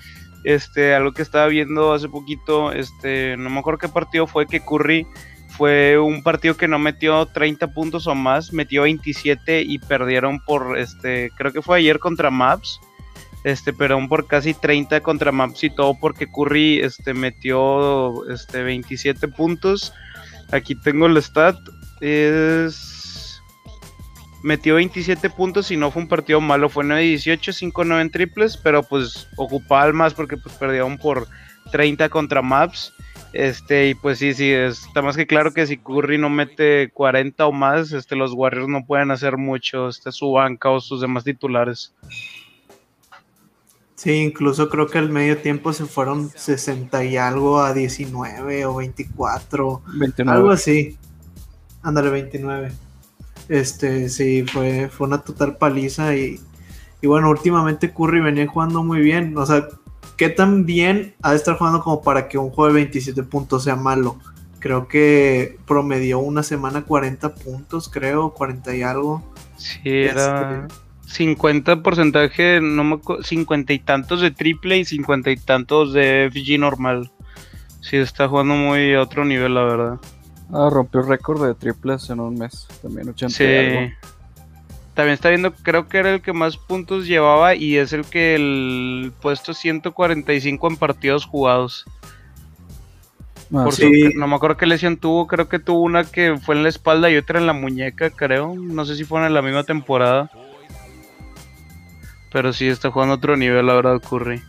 este, 0.48 0.94
algo 0.94 1.12
que 1.12 1.22
estaba 1.22 1.46
viendo 1.46 1.92
hace 1.92 2.08
poquito, 2.08 2.72
este, 2.72 3.36
no 3.36 3.50
me 3.50 3.60
acuerdo 3.60 3.78
qué 3.78 3.88
partido 3.88 4.26
fue 4.26 4.46
que 4.46 4.60
Curry 4.60 5.06
fue 5.48 5.98
un 5.98 6.22
partido 6.22 6.56
que 6.56 6.68
no 6.68 6.78
metió 6.78 7.26
30 7.26 7.68
puntos 7.68 8.06
o 8.06 8.14
más, 8.14 8.52
metió 8.52 8.82
27 8.82 9.62
y 9.62 9.78
perdieron 9.78 10.40
por, 10.40 10.78
este, 10.78 11.30
creo 11.36 11.52
que 11.52 11.62
fue 11.62 11.78
ayer 11.78 11.98
contra 11.98 12.30
Maps 12.30 12.80
este, 13.44 13.72
pero 13.72 14.06
por 14.08 14.26
casi 14.26 14.54
30 14.54 15.00
contra 15.00 15.32
Maps 15.32 15.64
y 15.64 15.70
todo 15.70 15.94
porque 15.98 16.26
Curry 16.26 16.80
este, 16.80 17.14
metió 17.14 18.28
este, 18.30 18.62
27 18.62 19.28
puntos. 19.28 19.92
Aquí 20.50 20.74
tengo 20.74 21.06
el 21.06 21.16
stat. 21.22 21.56
Es... 22.00 22.87
Metió 24.42 24.76
27 24.76 25.30
puntos 25.30 25.70
y 25.70 25.76
no 25.76 25.90
fue 25.90 26.02
un 26.02 26.08
partido 26.08 26.40
malo. 26.40 26.68
Fue 26.68 26.84
9-18, 26.84 27.72
5-9 27.72 28.00
en 28.00 28.10
triples, 28.10 28.56
pero 28.56 28.82
pues 28.82 29.28
ocupaba 29.36 29.82
al 29.82 29.94
más 29.94 30.14
porque 30.14 30.36
pues 30.36 30.54
perdieron 30.54 30.98
por 30.98 31.26
30 31.72 32.08
contra 32.08 32.42
Maps. 32.42 32.92
Este, 33.32 33.88
y 33.88 33.94
pues 33.94 34.18
sí, 34.18 34.32
sí, 34.32 34.50
está 34.50 35.02
más 35.02 35.16
que 35.16 35.26
claro 35.26 35.52
que 35.52 35.66
si 35.66 35.76
Curry 35.76 36.16
no 36.16 36.30
mete 36.30 36.90
40 36.92 37.46
o 37.46 37.52
más, 37.52 37.92
este, 37.92 38.16
los 38.16 38.32
Warriors 38.32 38.68
no 38.68 38.86
pueden 38.86 39.10
hacer 39.10 39.36
mucho, 39.36 39.88
este, 39.88 40.12
su 40.12 40.32
banca 40.32 40.70
o 40.70 40.80
sus 40.80 41.02
demás 41.02 41.24
titulares. 41.24 41.92
Sí, 43.96 44.12
incluso 44.12 44.68
creo 44.68 44.86
que 44.86 44.98
al 44.98 45.10
medio 45.10 45.38
tiempo 45.38 45.72
se 45.72 45.84
fueron 45.84 46.30
60 46.30 47.04
y 47.04 47.16
algo 47.16 47.60
a 47.60 47.74
19 47.74 48.64
o 48.64 48.76
24. 48.76 49.82
29. 49.98 50.38
Algo 50.38 50.50
así. 50.52 50.96
Ándale, 51.82 52.10
29. 52.10 52.70
Este, 53.48 54.08
sí, 54.08 54.44
fue, 54.44 54.88
fue 54.88 55.06
una 55.06 55.18
total 55.22 55.56
paliza 55.56 56.14
y, 56.14 56.38
y 57.00 57.06
bueno, 57.06 57.30
últimamente 57.30 57.92
Curry 57.92 58.20
venía 58.20 58.46
jugando 58.46 58.82
muy 58.84 59.00
bien. 59.00 59.36
O 59.38 59.46
sea, 59.46 59.66
¿qué 60.16 60.28
tan 60.28 60.66
bien 60.66 61.14
ha 61.22 61.30
de 61.30 61.36
estar 61.36 61.56
jugando 61.56 61.82
como 61.82 62.02
para 62.02 62.28
que 62.28 62.38
un 62.38 62.50
juego 62.50 62.68
de 62.68 62.80
27 62.80 63.22
puntos 63.22 63.64
sea 63.64 63.76
malo? 63.76 64.18
Creo 64.58 64.88
que 64.88 65.56
promedió 65.66 66.18
una 66.18 66.42
semana 66.42 66.82
40 66.82 67.34
puntos, 67.36 67.88
creo, 67.88 68.34
40 68.34 68.74
y 68.74 68.82
algo. 68.82 69.22
Sí, 69.56 69.80
era 69.84 70.66
50 71.06 71.82
porcentaje, 71.82 72.60
no 72.60 72.84
me 72.84 72.96
acu- 72.96 73.22
50 73.22 73.72
y 73.72 73.78
tantos 73.78 74.20
de 74.20 74.30
triple 74.30 74.78
y 74.78 74.84
50 74.84 75.30
y 75.30 75.36
tantos 75.36 75.92
de 75.92 76.26
FG 76.30 76.58
normal. 76.58 77.10
Sí, 77.80 77.96
está 77.96 78.28
jugando 78.28 78.54
muy 78.54 78.94
a 78.94 79.00
otro 79.02 79.24
nivel, 79.24 79.54
la 79.54 79.62
verdad. 79.64 80.00
Ah, 80.52 80.68
rompió 80.70 81.02
récord 81.02 81.46
de 81.46 81.54
triples 81.54 82.08
en 82.10 82.20
un 82.20 82.38
mes, 82.38 82.66
también 82.82 83.08
80 83.10 83.34
Sí. 83.36 83.44
y 83.44 83.56
algo. 83.56 83.92
También 84.94 85.14
está 85.14 85.28
viendo, 85.28 85.52
creo 85.54 85.88
que 85.88 85.98
era 85.98 86.12
el 86.14 86.22
que 86.22 86.32
más 86.32 86.56
puntos 86.56 87.06
llevaba 87.06 87.54
y 87.54 87.76
es 87.76 87.92
el 87.92 88.04
que 88.04 88.34
el 88.34 89.12
puesto 89.20 89.54
145 89.54 90.68
en 90.68 90.76
partidos 90.76 91.24
jugados. 91.26 91.84
Ah, 93.54 93.64
Por 93.64 93.72
sí. 93.74 93.82
sí. 93.82 94.12
su- 94.12 94.18
no 94.18 94.26
me 94.26 94.34
acuerdo 94.34 94.56
qué 94.56 94.66
lesión 94.66 94.96
tuvo, 94.96 95.26
creo 95.26 95.48
que 95.48 95.58
tuvo 95.58 95.82
una 95.82 96.04
que 96.04 96.36
fue 96.38 96.54
en 96.56 96.62
la 96.64 96.68
espalda 96.68 97.10
y 97.10 97.16
otra 97.16 97.38
en 97.38 97.46
la 97.46 97.52
muñeca, 97.52 98.10
creo. 98.10 98.54
No 98.56 98.84
sé 98.84 98.96
si 98.96 99.04
fueron 99.04 99.26
en 99.28 99.34
la 99.34 99.42
misma 99.42 99.62
temporada. 99.64 100.30
Pero 102.32 102.52
sí, 102.52 102.66
está 102.68 102.90
jugando 102.90 103.14
a 103.14 103.16
otro 103.16 103.36
nivel, 103.36 103.66
la 103.66 103.74
verdad, 103.74 104.02
Curry. 104.02 104.42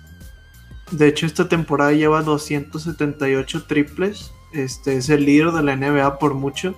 De 0.92 1.08
hecho, 1.08 1.26
esta 1.26 1.48
temporada 1.48 1.92
lleva 1.94 2.24
278 2.24 3.66
triples. 3.68 4.34
Este 4.52 4.98
es 4.98 5.10
el 5.10 5.26
líder 5.26 5.52
de 5.52 5.64
la 5.64 5.76
NBA 5.76 6.18
por 6.20 6.34
mucho. 6.34 6.76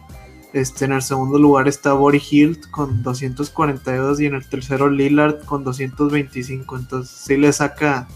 Este, 0.54 0.84
en 0.84 0.92
el 0.92 1.01
segundo 1.01 1.40
lugar 1.40 1.70
está 1.70 1.94
Body 1.94 2.22
Hilt 2.30 2.70
con 2.72 3.04
242 3.04 4.20
y 4.20 4.25
en 4.25 4.36
el 4.36 4.48
tercero 4.48 4.90
Lillard 4.90 5.46
con 5.46 5.63
225. 5.63 6.78
Entonces 6.78 7.16
sí 7.16 7.38
le 7.38 7.54
saca 7.54 8.08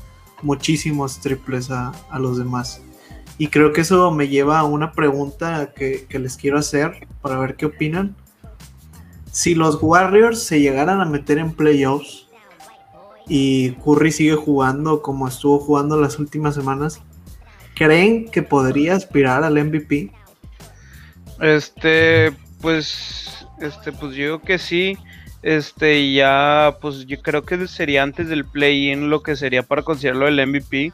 muchísimos 0.42 1.20
triples 1.22 1.72
a, 1.72 1.92
a 2.10 2.20
los 2.20 2.38
demás. 2.38 2.82
Y 3.38 3.48
creo 3.48 3.72
que 3.74 3.82
eso 3.82 4.12
me 4.12 4.28
lleva 4.28 4.60
a 4.60 4.64
una 4.66 4.92
pregunta 4.92 5.74
que, 5.74 6.06
que 6.10 6.20
les 6.20 6.38
quiero 6.38 6.58
hacer 6.58 7.08
para 7.22 7.38
ver 7.38 7.56
qué 7.56 7.66
opinan. 7.66 8.16
Si 9.32 9.56
los 9.56 9.80
Warriors 9.82 10.44
se 10.44 10.62
llegaran 10.62 11.02
a 11.02 11.06
meter 11.06 11.38
en 11.38 11.54
playoffs 11.54 12.28
y 13.28 13.72
Curry 13.72 14.12
sigue 14.12 14.36
jugando 14.36 15.02
como 15.02 15.28
estuvo 15.28 15.60
jugando 15.60 16.00
las 16.00 16.20
últimas 16.20 16.56
semanas, 16.56 17.02
¿creen 17.76 18.30
que 18.30 18.42
podría 18.42 18.96
aspirar 18.96 19.44
al 19.44 19.64
MVP? 19.64 20.12
Este, 21.42 22.32
pues, 22.62 23.46
este, 23.60 23.92
pues 23.92 24.16
yo 24.16 24.24
digo 24.24 24.42
que 24.42 24.58
sí. 24.58 24.98
Este, 25.44 26.12
ya, 26.14 26.78
pues 26.82 27.06
yo 27.06 27.22
creo 27.22 27.44
que 27.44 27.68
sería 27.68 28.02
antes 28.02 28.30
del 28.30 28.46
play-in 28.46 29.12
lo 29.12 29.22
que 29.22 29.36
sería 29.36 29.62
para 29.62 29.84
considerarlo 29.84 30.28
el 30.28 30.48
MVP. 30.48 30.92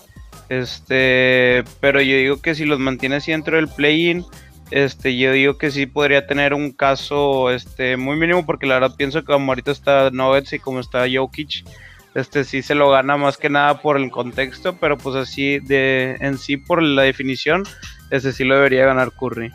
Este, 0.49 1.63
pero 1.79 2.01
yo 2.01 2.17
digo 2.17 2.41
que 2.41 2.55
si 2.55 2.65
los 2.65 2.77
mantiene 2.79 3.15
así 3.15 3.31
dentro 3.31 3.55
del 3.55 3.69
play-in, 3.69 4.25
este, 4.71 5.17
yo 5.17 5.31
digo 5.31 5.57
que 5.57 5.71
sí 5.71 5.85
podría 5.85 6.27
tener 6.27 6.53
un 6.53 6.71
caso, 6.71 7.51
este, 7.51 7.95
muy 7.95 8.17
mínimo, 8.17 8.45
porque 8.45 8.65
la 8.65 8.75
verdad 8.75 8.95
pienso 8.97 9.21
que 9.21 9.27
como 9.27 9.51
ahorita 9.51 9.71
está 9.71 10.09
Nuggets 10.11 10.53
y 10.53 10.59
como 10.59 10.81
está 10.81 11.05
Jokic, 11.13 11.65
este 12.13 12.43
sí 12.43 12.61
se 12.61 12.75
lo 12.75 12.89
gana 12.89 13.17
más 13.17 13.37
que 13.37 13.49
nada 13.49 13.81
por 13.81 13.97
el 13.97 14.11
contexto, 14.11 14.75
pero 14.77 14.97
pues 14.97 15.15
así 15.15 15.59
de 15.59 16.17
en 16.19 16.37
sí 16.37 16.57
por 16.57 16.81
la 16.81 17.03
definición, 17.03 17.63
este 18.09 18.33
sí 18.33 18.43
lo 18.43 18.55
debería 18.55 18.85
ganar 18.85 19.11
Curry. 19.11 19.51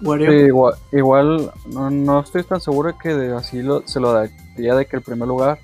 Wario? 0.00 0.30
Sí, 0.30 0.36
igual, 0.46 0.74
igual 0.92 1.52
no, 1.66 1.90
no 1.90 2.20
estoy 2.20 2.42
tan 2.42 2.60
seguro 2.60 2.96
que 2.98 3.10
de 3.10 3.34
así 3.34 3.62
lo, 3.62 3.86
se 3.86 4.00
lo 4.00 4.12
daría 4.12 4.74
de 4.74 4.86
que 4.86 4.96
el 4.96 5.02
primer 5.02 5.28
lugar, 5.28 5.58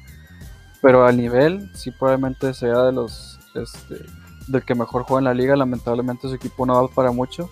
pero 0.82 1.04
al 1.04 1.16
nivel 1.16 1.70
sí 1.74 1.90
probablemente 1.90 2.54
sea 2.54 2.82
de 2.82 2.92
los 2.92 3.40
este, 3.54 4.04
del 4.46 4.62
que 4.62 4.74
mejor 4.74 5.02
juega 5.02 5.20
en 5.20 5.24
la 5.24 5.34
liga. 5.34 5.56
Lamentablemente 5.56 6.28
su 6.28 6.34
equipo 6.34 6.66
no 6.66 6.80
va 6.80 6.88
para 6.88 7.10
mucho, 7.10 7.50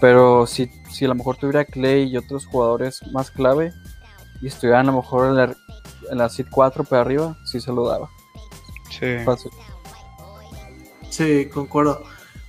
pero 0.00 0.46
si, 0.46 0.70
si 0.90 1.06
a 1.06 1.08
lo 1.08 1.14
mejor 1.14 1.36
tuviera 1.36 1.64
Clay 1.64 2.04
y 2.04 2.16
otros 2.16 2.46
jugadores 2.46 3.00
más 3.10 3.30
clave 3.30 3.72
y 4.40 4.46
estuvieran 4.46 4.88
a 4.88 4.92
lo 4.92 4.98
mejor 4.98 5.28
en 5.28 5.36
la, 5.36 5.56
en 6.10 6.18
la 6.18 6.28
seed 6.28 6.46
4 6.50 6.84
para 6.84 7.02
arriba, 7.02 7.36
sí 7.44 7.60
se 7.60 7.72
lo 7.72 7.86
daba. 7.86 8.10
Sí. 8.90 9.18
Fácil. 9.24 9.50
Sí, 11.08 11.46
concuerdo. 11.46 12.02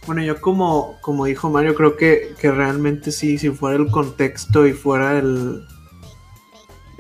Bueno, 0.08 0.24
yo 0.24 0.40
como, 0.42 0.98
como 1.02 1.26
dijo 1.26 1.50
Mario, 1.50 1.76
creo 1.76 1.96
que, 1.96 2.34
que 2.40 2.52
realmente 2.52 3.12
sí, 3.12 3.38
si 3.38 3.52
fuera 3.52 3.78
el 3.78 3.92
contexto 3.92 4.66
y 4.66 4.74
fuera 4.74 5.18
el 5.20 5.64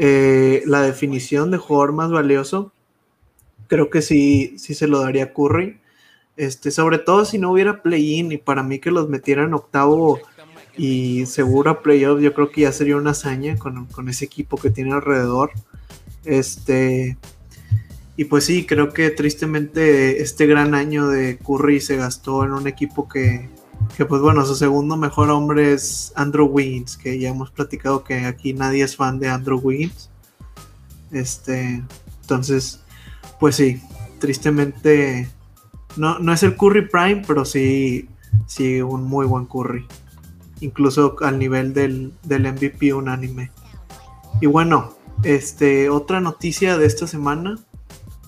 eh, 0.03 0.63
la 0.65 0.81
definición 0.81 1.51
de 1.51 1.57
jugador 1.57 1.91
más 1.91 2.09
valioso, 2.09 2.71
creo 3.67 3.91
que 3.91 4.01
sí, 4.01 4.55
sí 4.57 4.73
se 4.73 4.87
lo 4.87 4.99
daría 4.99 5.25
a 5.25 5.33
Curry. 5.33 5.79
Este, 6.37 6.71
sobre 6.71 6.97
todo 6.97 7.23
si 7.23 7.37
no 7.37 7.51
hubiera 7.51 7.83
play-in 7.83 8.31
y 8.31 8.37
para 8.37 8.63
mí 8.63 8.79
que 8.79 8.89
los 8.89 9.09
metieran 9.09 9.53
octavo 9.53 10.19
y 10.75 11.27
seguro 11.27 11.69
a 11.69 11.81
playoff, 11.83 12.19
yo 12.19 12.33
creo 12.33 12.49
que 12.49 12.61
ya 12.61 12.71
sería 12.71 12.97
una 12.97 13.11
hazaña 13.11 13.57
con, 13.57 13.85
con 13.85 14.09
ese 14.09 14.25
equipo 14.25 14.57
que 14.57 14.71
tiene 14.71 14.91
alrededor. 14.93 15.51
Este, 16.25 17.17
y 18.17 18.25
pues 18.25 18.45
sí, 18.45 18.65
creo 18.65 18.93
que 18.93 19.09
tristemente 19.09 20.21
este 20.21 20.45
gran 20.45 20.75
año 20.75 21.07
de 21.07 21.37
Curry 21.37 21.81
se 21.81 21.95
gastó 21.95 22.43
en 22.43 22.51
un 22.51 22.67
equipo 22.67 23.07
que, 23.07 23.49
que 23.97 24.05
pues 24.05 24.21
bueno, 24.21 24.45
su 24.45 24.55
segundo 24.55 24.97
mejor 24.97 25.29
hombre 25.29 25.73
es 25.73 26.13
Andrew 26.15 26.45
Wiggins, 26.45 26.97
que 26.97 27.19
ya 27.19 27.29
hemos 27.29 27.51
platicado 27.51 28.03
que 28.03 28.25
aquí 28.25 28.53
nadie 28.53 28.83
es 28.83 28.95
fan 28.95 29.19
de 29.19 29.29
Andrew 29.29 29.59
Wiggins. 29.59 30.09
Este, 31.11 31.83
entonces, 32.21 32.81
pues 33.39 33.55
sí, 33.55 33.81
tristemente 34.19 35.29
no, 35.97 36.19
no 36.19 36.33
es 36.33 36.43
el 36.43 36.55
Curry 36.55 36.87
Prime, 36.87 37.23
pero 37.27 37.43
sí, 37.43 38.07
sí 38.45 38.81
un 38.81 39.03
muy 39.03 39.25
buen 39.25 39.45
Curry. 39.45 39.85
Incluso 40.59 41.15
al 41.21 41.39
nivel 41.39 41.73
del, 41.73 42.13
del 42.23 42.51
MVP 42.53 42.93
unánime. 42.93 43.51
Y 44.39 44.45
bueno, 44.45 44.93
este, 45.23 45.89
otra 45.89 46.19
noticia 46.19 46.77
de 46.77 46.85
esta 46.85 47.07
semana. 47.07 47.57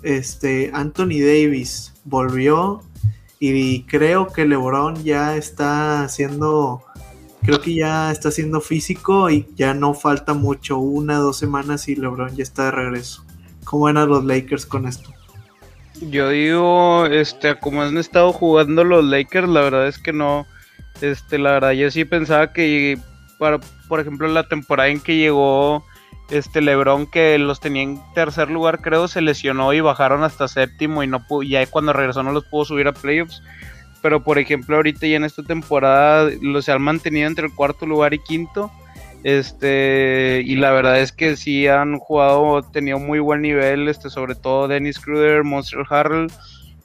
Este, 0.04 0.72
Anthony 0.74 1.20
Davis 1.20 1.94
volvió 2.04 2.82
y 3.40 3.84
creo 3.84 4.28
que 4.28 4.46
LeBron 4.46 5.04
ya 5.04 5.36
está 5.36 6.04
haciendo, 6.04 6.84
creo 7.42 7.62
que 7.62 7.76
ya 7.76 8.12
está 8.12 8.30
haciendo 8.30 8.62
físico 8.62 9.30
y 9.30 9.48
ya 9.56 9.74
no 9.74 9.94
falta 9.94 10.34
mucho, 10.34 10.78
una, 10.78 11.18
dos 11.18 11.38
semanas 11.38 11.88
y 11.88 11.96
LeBron 11.96 12.36
ya 12.36 12.44
está 12.44 12.66
de 12.66 12.72
regreso. 12.72 13.26
¿Cómo 13.64 13.86
van 13.86 13.98
a 13.98 14.06
los 14.06 14.26
Lakers 14.26 14.66
con 14.66 14.88
esto? 14.88 15.10
Yo 16.10 16.30
digo, 16.30 17.06
este, 17.06 17.58
como 17.60 17.82
han 17.82 17.98
estado 17.98 18.34
jugando 18.34 18.84
los 18.84 19.06
Lakers, 19.06 19.48
la 19.48 19.62
verdad 19.62 19.88
es 19.88 20.00
que 20.00 20.12
no, 20.12 20.46
este, 21.02 21.38
la 21.38 21.52
verdad 21.52 21.72
yo 21.72 21.90
sí 21.92 22.04
pensaba 22.04 22.52
que 22.52 22.98
para, 23.40 23.60
por 23.88 24.00
ejemplo, 24.00 24.28
la 24.28 24.48
temporada 24.48 24.90
en 24.90 25.00
que 25.00 25.18
llegó 25.18 25.84
este 26.34 26.62
LeBron 26.62 27.06
que 27.06 27.38
los 27.38 27.60
tenía 27.60 27.84
en 27.84 28.02
tercer 28.13 28.50
lugar, 28.50 28.82
creo, 28.82 29.08
se 29.08 29.22
lesionó 29.22 29.74
y 29.74 29.82
bajaron 29.82 30.24
hasta 30.24 30.48
séptimo 30.48 31.04
y 31.04 31.08
no 31.08 31.25
pudo, 31.25 31.44
ya 31.44 31.66
cuando 31.68 31.94
regresó 31.94 32.24
no 32.24 32.32
los 32.32 32.46
pudo 32.46 32.66
subir 32.66 32.88
a 32.88 32.94
playoffs. 32.94 33.42
Pero 34.02 34.24
por 34.24 34.38
ejemplo, 34.38 34.75
ahorita 34.75 35.08
ya 35.08 35.16
en 35.16 35.24
esta 35.24 35.44
temporada 35.44 36.30
los 36.42 36.68
han 36.68 36.82
mantenido 36.82 37.28
entre 37.28 37.46
el 37.46 37.54
cuarto 37.54 37.86
lugar 37.86 38.13
y 38.13 38.20
quinto. 38.20 38.72
Este, 39.24 40.44
y 40.46 40.56
la 40.56 40.72
verdad 40.72 41.00
es 41.00 41.13
que 41.13 41.38
sí 41.38 41.68
han 41.68 41.98
jugado, 41.98 42.62
tenido 42.63 43.00
muy 43.00 43.20
buen 43.20 43.42
nivel, 43.42 43.88
este, 43.88 44.10
sobre 44.10 44.36
todo 44.36 44.68
Dennis 44.68 45.00
Kruder, 45.00 45.46
Monster 45.46 45.86
Harrell 45.90 46.28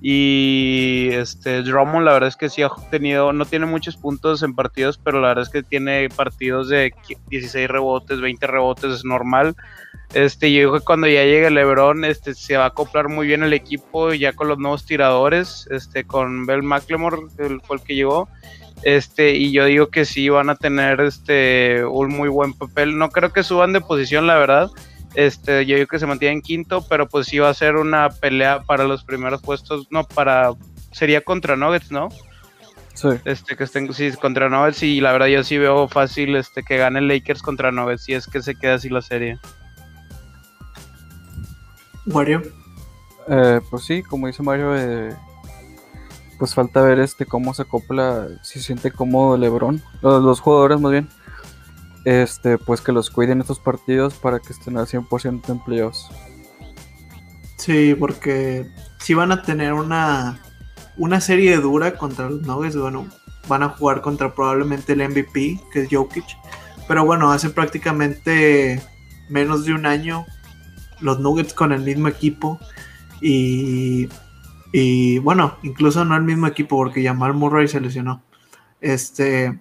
y 0.00 1.08
este 1.12 1.62
Drummond, 1.62 2.04
la 2.04 2.12
verdad 2.12 2.28
es 2.28 2.36
que 2.36 2.48
sí 2.48 2.62
ha 2.62 2.70
tenido, 2.90 3.32
no 3.32 3.44
tiene 3.44 3.66
muchos 3.66 3.96
puntos 3.96 4.42
en 4.44 4.54
partidos, 4.54 4.96
pero 4.96 5.20
la 5.20 5.28
verdad 5.28 5.42
es 5.44 5.50
que 5.50 5.64
tiene 5.64 6.08
partidos 6.08 6.68
de 6.68 6.92
16 7.28 7.68
rebotes, 7.68 8.20
20 8.20 8.46
rebotes, 8.46 8.92
es 8.92 9.04
normal. 9.04 9.56
Este, 10.14 10.52
yo 10.52 10.58
digo 10.60 10.78
que 10.78 10.84
cuando 10.84 11.08
ya 11.08 11.24
llegue 11.24 11.50
LeBron, 11.50 12.04
este, 12.04 12.34
se 12.34 12.56
va 12.56 12.64
a 12.64 12.68
acoplar 12.68 13.08
muy 13.08 13.26
bien 13.26 13.42
el 13.42 13.52
equipo, 13.52 14.14
ya 14.14 14.32
con 14.32 14.48
los 14.48 14.58
nuevos 14.58 14.86
tiradores, 14.86 15.66
este, 15.70 16.04
con 16.04 16.46
Bell 16.46 16.62
McLemore, 16.62 17.22
el, 17.38 17.60
fue 17.60 17.76
el 17.76 17.82
que 17.82 17.96
llegó. 17.96 18.28
Este, 18.84 19.34
y 19.34 19.50
yo 19.50 19.64
digo 19.64 19.88
que 19.88 20.04
sí 20.04 20.28
van 20.28 20.48
a 20.48 20.54
tener 20.54 21.00
este 21.00 21.84
un 21.84 22.10
muy 22.10 22.28
buen 22.28 22.54
papel. 22.54 22.96
No 22.96 23.10
creo 23.10 23.32
que 23.32 23.42
suban 23.42 23.72
de 23.72 23.80
posición, 23.80 24.28
la 24.28 24.38
verdad 24.38 24.70
este, 25.18 25.66
yo 25.66 25.74
digo 25.74 25.88
que 25.88 25.98
se 25.98 26.06
mantiene 26.06 26.34
en 26.34 26.42
quinto, 26.42 26.86
pero 26.88 27.08
pues 27.08 27.26
sí 27.26 27.40
va 27.40 27.48
a 27.48 27.54
ser 27.54 27.74
una 27.74 28.08
pelea 28.08 28.62
para 28.62 28.84
los 28.84 29.02
primeros 29.02 29.42
puestos. 29.42 29.88
No, 29.90 30.04
para. 30.04 30.52
Sería 30.92 31.22
contra 31.22 31.56
Nuggets, 31.56 31.90
¿no? 31.90 32.08
Sí. 32.94 33.08
Este, 33.24 33.56
que 33.56 33.64
estén 33.64 33.92
sí, 33.92 34.12
contra 34.12 34.48
Nuggets 34.48 34.84
y 34.84 35.00
la 35.00 35.10
verdad 35.10 35.26
yo 35.26 35.42
sí 35.42 35.58
veo 35.58 35.88
fácil 35.88 36.36
este 36.36 36.62
que 36.62 36.76
gane 36.76 37.00
Lakers 37.00 37.42
contra 37.42 37.72
Nuggets 37.72 38.04
si 38.04 38.14
es 38.14 38.28
que 38.28 38.40
se 38.42 38.54
queda 38.54 38.74
así 38.74 38.90
la 38.90 39.02
serie. 39.02 39.38
Mario. 42.06 42.42
Eh, 43.26 43.60
pues 43.70 43.84
sí, 43.84 44.04
como 44.04 44.28
dice 44.28 44.44
Mario, 44.44 44.76
eh, 44.76 45.16
pues 46.38 46.54
falta 46.54 46.80
ver 46.80 47.00
este 47.00 47.26
cómo 47.26 47.54
se 47.54 47.62
acopla, 47.62 48.28
si 48.42 48.60
siente 48.60 48.92
cómodo 48.92 49.36
LeBron, 49.36 49.82
los, 50.00 50.22
los 50.22 50.38
jugadores 50.38 50.80
más 50.80 50.92
bien, 50.92 51.08
este, 52.04 52.58
pues 52.58 52.80
que 52.80 52.92
los 52.92 53.10
cuiden 53.10 53.40
estos 53.40 53.58
partidos 53.58 54.14
para 54.14 54.40
que 54.40 54.52
estén 54.52 54.76
al 54.76 54.86
100% 54.86 55.48
empleos. 55.48 56.08
Sí, 57.56 57.94
porque 57.98 58.66
si 59.00 59.14
van 59.14 59.32
a 59.32 59.42
tener 59.42 59.72
una, 59.72 60.40
una 60.96 61.20
serie 61.20 61.56
dura 61.58 61.96
contra 61.96 62.30
los 62.30 62.42
Nuggets, 62.42 62.76
bueno, 62.76 63.08
van 63.48 63.62
a 63.62 63.70
jugar 63.70 64.00
contra 64.00 64.34
probablemente 64.34 64.92
el 64.92 65.08
MVP, 65.08 65.60
que 65.72 65.82
es 65.82 65.88
Jokic. 65.90 66.24
Pero 66.86 67.04
bueno, 67.04 67.32
hace 67.32 67.50
prácticamente 67.50 68.82
menos 69.28 69.64
de 69.64 69.74
un 69.74 69.86
año 69.86 70.24
los 71.00 71.20
Nuggets 71.20 71.52
con 71.52 71.72
el 71.72 71.82
mismo 71.82 72.08
equipo. 72.08 72.58
Y, 73.20 74.08
y 74.72 75.18
bueno, 75.18 75.58
incluso 75.62 76.04
no 76.04 76.16
el 76.16 76.22
mismo 76.22 76.46
equipo 76.46 76.76
porque 76.76 77.04
Jamal 77.04 77.34
Murray 77.34 77.68
se 77.68 77.80
lesionó. 77.80 78.22
Este, 78.80 79.58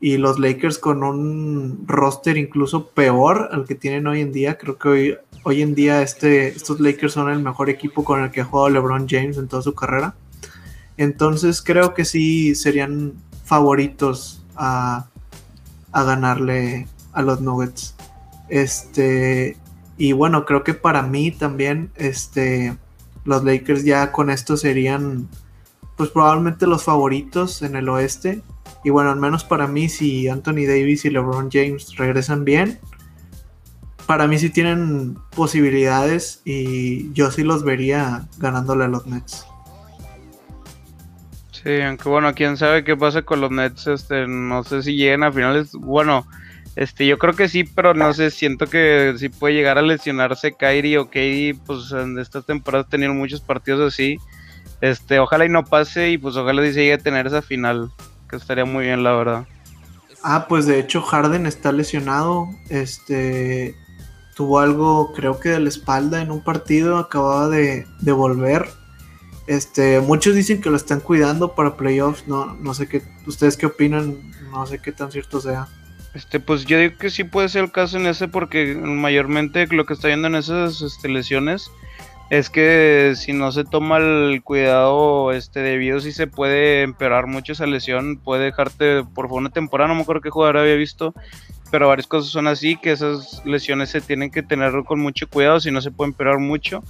y 0.00 0.18
los 0.18 0.38
Lakers 0.38 0.78
con 0.78 1.02
un 1.02 1.84
roster 1.86 2.36
incluso 2.36 2.88
peor 2.88 3.48
al 3.52 3.64
que 3.64 3.74
tienen 3.74 4.06
hoy 4.06 4.20
en 4.20 4.32
día. 4.32 4.58
Creo 4.58 4.78
que 4.78 4.88
hoy, 4.88 5.16
hoy 5.42 5.62
en 5.62 5.74
día 5.74 6.02
este, 6.02 6.48
estos 6.48 6.80
Lakers 6.80 7.14
son 7.14 7.30
el 7.30 7.40
mejor 7.40 7.70
equipo 7.70 8.04
con 8.04 8.22
el 8.22 8.30
que 8.30 8.42
ha 8.42 8.44
jugado 8.44 8.68
LeBron 8.68 9.08
James 9.08 9.38
en 9.38 9.48
toda 9.48 9.62
su 9.62 9.74
carrera. 9.74 10.14
Entonces 10.96 11.62
creo 11.62 11.94
que 11.94 12.04
sí 12.04 12.54
serían 12.54 13.14
favoritos 13.44 14.42
a, 14.54 15.06
a 15.92 16.02
ganarle 16.04 16.88
a 17.12 17.22
los 17.22 17.40
Nuggets. 17.40 17.94
Este, 18.48 19.56
y 19.96 20.12
bueno, 20.12 20.44
creo 20.44 20.62
que 20.62 20.74
para 20.74 21.02
mí 21.02 21.30
también 21.30 21.90
este, 21.96 22.76
los 23.24 23.44
Lakers 23.44 23.84
ya 23.84 24.12
con 24.12 24.30
esto 24.30 24.56
serían 24.56 25.28
pues 25.96 26.10
probablemente 26.10 26.66
los 26.66 26.84
favoritos 26.84 27.62
en 27.62 27.76
el 27.76 27.88
oeste 27.88 28.42
y 28.86 28.90
bueno, 28.90 29.10
al 29.10 29.18
menos 29.18 29.42
para 29.42 29.66
mí, 29.66 29.88
si 29.88 30.28
Anthony 30.28 30.64
Davis 30.64 31.04
y 31.04 31.10
LeBron 31.10 31.50
James 31.50 31.96
regresan 31.96 32.44
bien, 32.44 32.78
para 34.06 34.28
mí 34.28 34.38
sí 34.38 34.48
tienen 34.48 35.18
posibilidades 35.34 36.40
y 36.44 37.12
yo 37.12 37.32
sí 37.32 37.42
los 37.42 37.64
vería 37.64 38.28
ganándole 38.38 38.84
a 38.84 38.86
los 38.86 39.04
Nets. 39.08 39.44
Sí, 41.50 41.80
aunque 41.80 42.08
bueno, 42.08 42.32
quién 42.32 42.56
sabe 42.56 42.84
qué 42.84 42.96
pasa 42.96 43.22
con 43.22 43.40
los 43.40 43.50
Nets, 43.50 43.88
este, 43.88 44.28
no 44.28 44.62
sé 44.62 44.84
si 44.84 44.94
lleguen 44.94 45.24
a 45.24 45.32
finales, 45.32 45.72
bueno, 45.72 46.24
este, 46.76 47.08
yo 47.08 47.18
creo 47.18 47.34
que 47.34 47.48
sí, 47.48 47.64
pero 47.64 47.92
no 47.92 48.14
sé, 48.14 48.30
siento 48.30 48.68
que 48.68 49.14
sí 49.18 49.30
puede 49.30 49.54
llegar 49.54 49.78
a 49.78 49.82
lesionarse 49.82 50.52
Kyrie 50.52 50.98
o 50.98 51.06
Katie, 51.06 51.56
pues 51.66 51.90
en 51.90 52.20
estas 52.20 52.46
temporadas 52.46 52.88
tenido 52.88 53.12
muchos 53.14 53.40
partidos 53.40 53.92
así, 53.92 54.16
este, 54.80 55.18
ojalá 55.18 55.44
y 55.44 55.48
no 55.48 55.64
pase 55.64 56.10
y 56.10 56.18
pues 56.18 56.36
ojalá 56.36 56.62
se 56.62 56.72
llegue 56.72 56.92
a 56.92 56.98
tener 56.98 57.26
esa 57.26 57.42
final 57.42 57.90
que 58.28 58.36
estaría 58.36 58.64
muy 58.64 58.84
bien, 58.84 59.02
la 59.02 59.12
verdad. 59.12 59.46
Ah, 60.22 60.46
pues 60.48 60.66
de 60.66 60.78
hecho 60.78 61.02
Harden 61.02 61.46
está 61.46 61.72
lesionado. 61.72 62.48
Este 62.68 63.76
tuvo 64.34 64.58
algo, 64.58 65.12
creo 65.14 65.40
que 65.40 65.48
de 65.48 65.60
la 65.60 65.68
espalda 65.68 66.20
en 66.20 66.30
un 66.30 66.44
partido, 66.44 66.98
acababa 66.98 67.48
de, 67.48 67.86
de 68.00 68.12
volver. 68.12 68.66
Este, 69.46 70.00
muchos 70.00 70.34
dicen 70.34 70.60
que 70.60 70.68
lo 70.68 70.76
están 70.76 71.00
cuidando 71.00 71.54
para 71.54 71.76
playoffs. 71.76 72.26
No, 72.26 72.54
no 72.54 72.74
sé 72.74 72.86
qué, 72.86 73.02
ustedes 73.26 73.56
qué 73.56 73.66
opinan, 73.66 74.16
no 74.50 74.66
sé 74.66 74.78
qué 74.78 74.92
tan 74.92 75.10
cierto 75.10 75.40
sea. 75.40 75.68
Este, 76.12 76.40
pues 76.40 76.64
yo 76.64 76.78
digo 76.78 76.96
que 76.98 77.10
sí 77.10 77.24
puede 77.24 77.48
ser 77.48 77.64
el 77.64 77.72
caso 77.72 77.98
en 77.98 78.06
ese, 78.06 78.28
porque 78.28 78.74
mayormente 78.74 79.66
lo 79.68 79.86
que 79.86 79.94
está 79.94 80.08
viendo 80.08 80.28
en 80.28 80.34
esas 80.34 80.82
este, 80.82 81.08
lesiones 81.08 81.70
es 82.30 82.50
que 82.50 83.12
si 83.16 83.32
no 83.32 83.52
se 83.52 83.64
toma 83.64 83.98
el 83.98 84.42
cuidado 84.42 85.30
este 85.32 85.60
debido 85.60 86.00
si 86.00 86.10
se 86.12 86.26
puede 86.26 86.82
empeorar 86.82 87.26
mucho 87.26 87.52
esa 87.52 87.66
lesión, 87.66 88.16
puede 88.16 88.44
dejarte 88.44 89.04
por 89.14 89.26
una 89.26 89.50
temporada, 89.50 89.88
no 89.88 89.94
me 89.94 90.02
acuerdo 90.02 90.22
qué 90.22 90.30
jugador 90.30 90.58
había 90.58 90.74
visto, 90.74 91.14
pero 91.70 91.88
varias 91.88 92.06
cosas 92.06 92.30
son 92.30 92.46
así, 92.48 92.76
que 92.76 92.92
esas 92.92 93.42
lesiones 93.44 93.90
se 93.90 94.00
tienen 94.00 94.30
que 94.30 94.42
tener 94.42 94.72
con 94.84 95.00
mucho 95.00 95.28
cuidado, 95.28 95.60
si 95.60 95.70
no 95.70 95.80
se 95.80 95.90
puede 95.90 96.10
empeorar 96.10 96.38
mucho. 96.38 96.82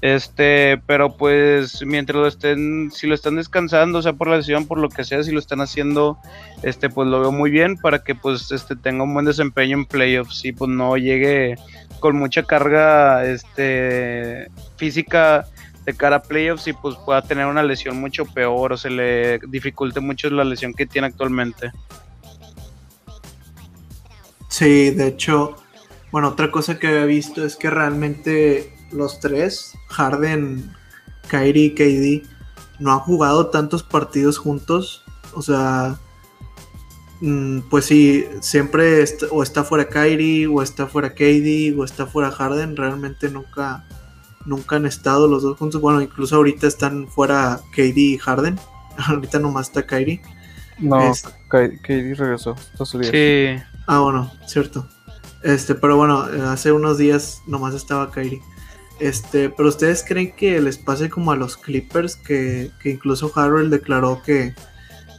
Este, 0.00 0.82
pero 0.86 1.16
pues 1.16 1.82
mientras 1.86 2.16
lo 2.16 2.26
estén, 2.26 2.90
si 2.90 3.06
lo 3.06 3.14
están 3.14 3.36
descansando, 3.36 4.02
sea 4.02 4.12
por 4.12 4.28
la 4.28 4.36
lesión, 4.36 4.66
por 4.66 4.78
lo 4.78 4.90
que 4.90 5.02
sea, 5.02 5.22
si 5.22 5.32
lo 5.32 5.38
están 5.38 5.62
haciendo, 5.62 6.18
este, 6.62 6.90
pues 6.90 7.08
lo 7.08 7.20
veo 7.20 7.32
muy 7.32 7.50
bien 7.50 7.78
para 7.78 8.04
que 8.04 8.14
pues 8.14 8.52
este 8.52 8.76
tenga 8.76 9.04
un 9.04 9.14
buen 9.14 9.24
desempeño 9.24 9.78
en 9.78 9.86
playoffs 9.86 10.44
y 10.44 10.52
pues 10.52 10.70
no 10.70 10.98
llegue 10.98 11.56
con 12.04 12.18
mucha 12.18 12.42
carga 12.42 13.24
este, 13.24 14.50
física 14.76 15.46
de 15.86 15.96
cara 15.96 16.16
a 16.16 16.22
playoffs 16.22 16.68
y 16.68 16.74
pues 16.74 16.96
pueda 16.96 17.22
tener 17.22 17.46
una 17.46 17.62
lesión 17.62 17.98
mucho 17.98 18.26
peor 18.26 18.74
o 18.74 18.76
se 18.76 18.90
le 18.90 19.38
dificulte 19.48 20.00
mucho 20.00 20.28
la 20.28 20.44
lesión 20.44 20.74
que 20.74 20.84
tiene 20.84 21.06
actualmente. 21.06 21.72
Sí, 24.50 24.90
de 24.90 25.06
hecho, 25.06 25.56
bueno, 26.12 26.28
otra 26.28 26.50
cosa 26.50 26.78
que 26.78 26.88
había 26.88 27.06
visto 27.06 27.42
es 27.42 27.56
que 27.56 27.70
realmente 27.70 28.76
los 28.92 29.18
tres, 29.18 29.72
Harden, 29.88 30.74
Kyrie 31.28 31.72
y 31.74 32.20
KD, 32.20 32.28
no 32.80 32.92
han 32.92 33.00
jugado 33.00 33.46
tantos 33.46 33.82
partidos 33.82 34.36
juntos. 34.36 35.04
O 35.32 35.40
sea, 35.40 35.98
pues 37.70 37.86
sí, 37.86 38.26
siempre 38.40 39.04
o 39.30 39.42
está 39.42 39.64
fuera 39.64 39.88
Kyrie, 39.88 40.46
o 40.46 40.62
está 40.62 40.86
fuera 40.86 41.14
KD, 41.14 41.78
o 41.78 41.84
está 41.84 42.06
fuera 42.06 42.30
Harden. 42.30 42.76
Realmente 42.76 43.30
nunca, 43.30 43.84
nunca 44.44 44.76
han 44.76 44.86
estado 44.86 45.26
los 45.28 45.42
dos 45.42 45.58
juntos. 45.58 45.80
Bueno, 45.80 46.00
incluso 46.02 46.36
ahorita 46.36 46.66
están 46.66 47.08
fuera 47.08 47.60
KD 47.72 47.96
y 47.96 48.18
Harden. 48.18 48.58
ahorita 49.08 49.38
nomás 49.38 49.68
está 49.68 49.86
Kyrie. 49.86 50.20
No, 50.78 51.12
KD 51.48 52.14
regresó. 52.14 52.56
Sí. 52.84 53.62
Ah, 53.86 54.00
bueno, 54.00 54.30
cierto. 54.46 54.88
Este, 55.42 55.74
pero 55.74 55.96
bueno, 55.96 56.20
hace 56.48 56.72
unos 56.72 56.98
días 56.98 57.42
nomás 57.46 57.74
estaba 57.74 58.10
Kyrie. 58.10 58.40
Este, 59.00 59.50
pero 59.50 59.68
ustedes 59.68 60.04
creen 60.06 60.34
que 60.34 60.60
les 60.60 60.78
pase 60.78 61.10
como 61.10 61.32
a 61.32 61.36
los 61.36 61.56
Clippers, 61.56 62.16
que, 62.16 62.70
que 62.80 62.90
incluso 62.90 63.30
Harrell 63.34 63.70
declaró 63.70 64.22
que, 64.22 64.54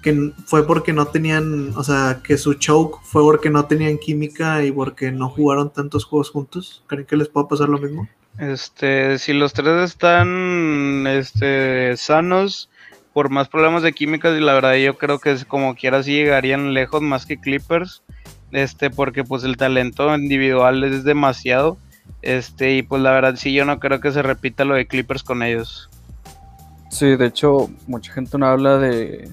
que 0.05 0.33
fue 0.45 0.67
porque 0.67 0.93
no 0.93 1.07
tenían, 1.07 1.75
o 1.75 1.83
sea, 1.83 2.21
que 2.23 2.37
su 2.37 2.53
choke 2.53 2.99
fue 3.01 3.23
porque 3.23 3.49
no 3.49 3.65
tenían 3.65 3.97
química 3.97 4.63
y 4.63 4.71
porque 4.71 5.11
no 5.11 5.29
jugaron 5.29 5.73
tantos 5.73 6.05
juegos 6.05 6.29
juntos. 6.29 6.83
¿Creen 6.85 7.07
que 7.07 7.17
les 7.17 7.27
pueda 7.27 7.47
pasar 7.47 7.69
lo 7.69 7.79
mismo? 7.79 8.07
Este, 8.37 9.17
si 9.17 9.33
los 9.33 9.53
tres 9.53 9.83
están 9.83 11.07
este, 11.07 11.97
sanos, 11.97 12.69
por 13.13 13.31
más 13.31 13.47
problemas 13.49 13.81
de 13.81 13.93
química, 13.93 14.29
la 14.29 14.53
verdad 14.53 14.75
yo 14.75 14.95
creo 14.95 15.17
que 15.17 15.35
como 15.47 15.73
quiera 15.73 16.03
sí 16.03 16.11
llegarían 16.11 16.75
lejos 16.75 17.01
más 17.01 17.25
que 17.25 17.39
Clippers. 17.39 18.03
Este, 18.51 18.91
porque 18.91 19.23
pues 19.23 19.43
el 19.43 19.57
talento 19.57 20.15
individual 20.15 20.83
es 20.83 21.03
demasiado. 21.03 21.79
Este, 22.21 22.75
y 22.75 22.83
pues 22.83 23.01
la 23.01 23.11
verdad 23.11 23.37
sí 23.37 23.53
yo 23.53 23.65
no 23.65 23.79
creo 23.79 23.99
que 24.01 24.11
se 24.11 24.21
repita 24.21 24.65
lo 24.65 24.75
de 24.75 24.85
Clippers 24.85 25.23
con 25.23 25.41
ellos. 25.41 25.89
Sí, 26.91 27.15
de 27.15 27.25
hecho, 27.25 27.71
mucha 27.87 28.13
gente 28.13 28.37
no 28.37 28.45
habla 28.45 28.77
de, 28.77 29.29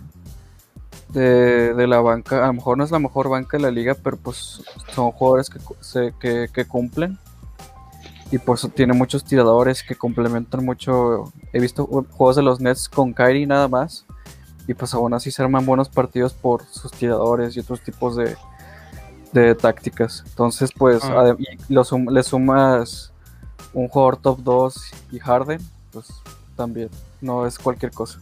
de, 1.13 1.87
la 1.87 2.01
banca, 2.01 2.45
a 2.45 2.47
lo 2.49 2.55
mejor 2.55 2.79
no 2.79 2.85
es 2.85 2.91
la 2.91 2.99
mejor 2.99 3.29
banca 3.29 3.57
de 3.57 3.63
la 3.63 3.71
liga, 3.71 3.95
pero 4.03 4.17
pues 4.17 4.63
son 4.95 5.11
jugadores 5.13 5.51
que, 5.51 5.59
se, 5.81 6.15
que, 6.21 6.65
cumplen. 6.67 7.19
Y 8.31 8.39
pues 8.39 8.67
tiene 8.75 8.95
muchos 8.95 9.25
tiradores 9.25 9.83
que 9.83 9.95
complementan 9.95 10.65
mucho. 10.65 11.33
He 11.53 11.61
visto 11.61 11.87
juegos 11.87 12.37
de 12.37 12.43
los 12.43 12.61
Nets 12.61 12.89
con 12.89 13.13
Kyrie 13.13 13.47
nada 13.47 13.69
más. 13.69 14.07
Y 14.67 14.75
pues 14.75 14.95
aún 14.95 15.13
así 15.13 15.31
se 15.31 15.43
arman 15.43 15.67
buenos 15.67 15.89
partidos 15.89 16.33
por 16.33 16.65
sus 16.67 16.93
tiradores 16.93 17.57
y 17.57 17.61
otros 17.61 17.83
tipos 17.83 18.17
de, 18.17 18.37
de 19.33 19.55
tácticas. 19.55 20.23
Entonces 20.27 20.71
pues 20.77 21.03
ah. 21.05 21.37
le 21.69 22.23
sumas 22.23 23.13
un 23.75 23.89
jugador 23.89 24.17
top 24.17 24.39
2 24.43 24.93
y 25.13 25.19
Harden, 25.19 25.61
pues 25.91 26.09
también 26.57 26.91
no 27.21 27.47
es 27.47 27.59
cualquier 27.59 27.93
cosa. 27.93 28.19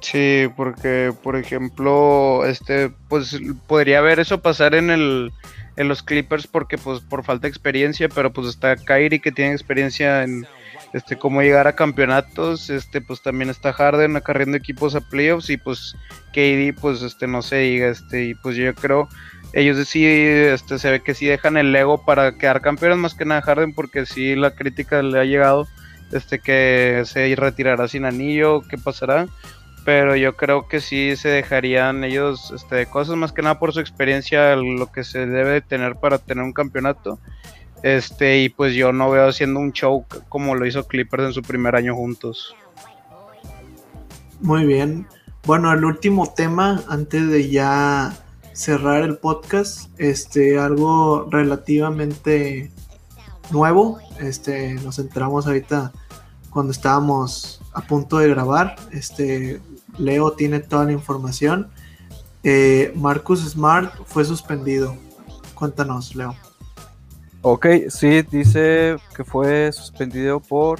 Sí, 0.00 0.48
porque 0.56 1.12
por 1.22 1.36
ejemplo, 1.36 2.44
este, 2.46 2.90
pues 3.08 3.38
podría 3.66 4.00
ver 4.00 4.18
eso 4.20 4.40
pasar 4.40 4.74
en 4.74 4.90
el 4.90 5.32
en 5.76 5.88
los 5.88 6.02
Clippers 6.02 6.46
porque 6.46 6.78
pues 6.78 7.00
por 7.00 7.24
falta 7.24 7.42
de 7.42 7.48
experiencia, 7.48 8.08
pero 8.08 8.32
pues 8.32 8.48
está 8.48 8.76
Kyrie 8.76 9.20
que 9.20 9.32
tiene 9.32 9.52
experiencia 9.52 10.22
en 10.24 10.46
este 10.92 11.16
cómo 11.16 11.42
llegar 11.42 11.68
a 11.68 11.76
campeonatos, 11.76 12.70
este 12.70 13.00
pues 13.00 13.22
también 13.22 13.50
está 13.50 13.72
Harden 13.72 14.16
acarreando 14.16 14.56
equipos 14.56 14.94
a 14.94 15.00
playoffs 15.00 15.48
y 15.48 15.56
pues 15.56 15.96
KD 16.32 16.78
pues 16.80 17.02
este 17.02 17.26
no 17.26 17.42
sé, 17.42 17.58
diga 17.58 17.88
este 17.88 18.24
y 18.24 18.34
pues 18.34 18.56
yo 18.56 18.74
creo 18.74 19.08
ellos 19.52 19.86
sí 19.88 20.04
este 20.04 20.78
se 20.78 20.90
ve 20.90 21.00
que 21.00 21.14
sí 21.14 21.26
dejan 21.26 21.56
el 21.56 21.74
ego 21.74 22.04
para 22.04 22.36
quedar 22.36 22.60
campeones 22.60 22.98
más 22.98 23.14
que 23.14 23.24
nada 23.24 23.42
Harden 23.42 23.72
porque 23.72 24.06
sí 24.06 24.34
la 24.34 24.50
crítica 24.50 25.02
le 25.02 25.18
ha 25.18 25.24
llegado 25.24 25.66
este 26.12 26.40
que 26.40 27.04
se 27.06 27.34
retirará 27.36 27.86
sin 27.86 28.04
anillo, 28.04 28.62
qué 28.68 28.76
pasará 28.76 29.28
pero 29.90 30.14
yo 30.14 30.36
creo 30.36 30.68
que 30.68 30.80
sí 30.80 31.16
se 31.16 31.30
dejarían 31.30 32.04
ellos 32.04 32.52
este, 32.54 32.86
cosas 32.86 33.16
más 33.16 33.32
que 33.32 33.42
nada 33.42 33.58
por 33.58 33.72
su 33.72 33.80
experiencia, 33.80 34.54
lo 34.54 34.86
que 34.92 35.02
se 35.02 35.26
debe 35.26 35.62
tener 35.62 35.96
para 35.96 36.18
tener 36.18 36.44
un 36.44 36.52
campeonato. 36.52 37.18
Este, 37.82 38.38
y 38.38 38.50
pues 38.50 38.76
yo 38.76 38.92
no 38.92 39.10
veo 39.10 39.26
haciendo 39.26 39.58
un 39.58 39.72
show 39.72 40.06
como 40.28 40.54
lo 40.54 40.64
hizo 40.64 40.86
Clippers 40.86 41.24
en 41.24 41.32
su 41.32 41.42
primer 41.42 41.74
año 41.74 41.96
juntos. 41.96 42.54
Muy 44.40 44.64
bien. 44.64 45.08
Bueno, 45.44 45.72
el 45.72 45.84
último 45.84 46.32
tema, 46.34 46.84
antes 46.88 47.28
de 47.28 47.50
ya 47.50 48.16
cerrar 48.52 49.02
el 49.02 49.18
podcast, 49.18 49.90
este, 49.98 50.56
algo 50.56 51.26
relativamente 51.32 52.70
nuevo. 53.50 53.98
Este, 54.20 54.74
nos 54.74 55.00
entramos 55.00 55.48
ahorita 55.48 55.90
cuando 56.48 56.70
estábamos 56.70 57.59
a 57.80 57.86
punto 57.86 58.18
de 58.18 58.28
grabar. 58.28 58.76
Este, 58.92 59.60
Leo 59.98 60.32
tiene 60.32 60.60
toda 60.60 60.84
la 60.84 60.92
información. 60.92 61.70
Eh, 62.42 62.92
Marcus 62.94 63.40
Smart 63.40 63.92
fue 64.06 64.24
suspendido. 64.24 64.96
Cuéntanos, 65.54 66.14
Leo. 66.14 66.34
Ok, 67.42 67.66
sí, 67.88 68.22
dice 68.22 68.96
que 69.16 69.24
fue 69.24 69.72
suspendido 69.72 70.40
por 70.40 70.78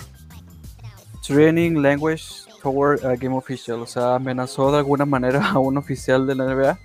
Training 1.27 1.81
Language 1.81 2.25
Toward 2.63 3.05
a 3.05 3.17
Game 3.17 3.37
Official. 3.37 3.81
O 3.81 3.87
sea, 3.87 4.17
amenazó 4.17 4.71
de 4.71 4.79
alguna 4.79 5.07
manera 5.07 5.51
a 5.53 5.59
un 5.59 5.79
oficial 5.79 6.27
de 6.27 6.35
la 6.35 6.45
NBA. 6.45 6.79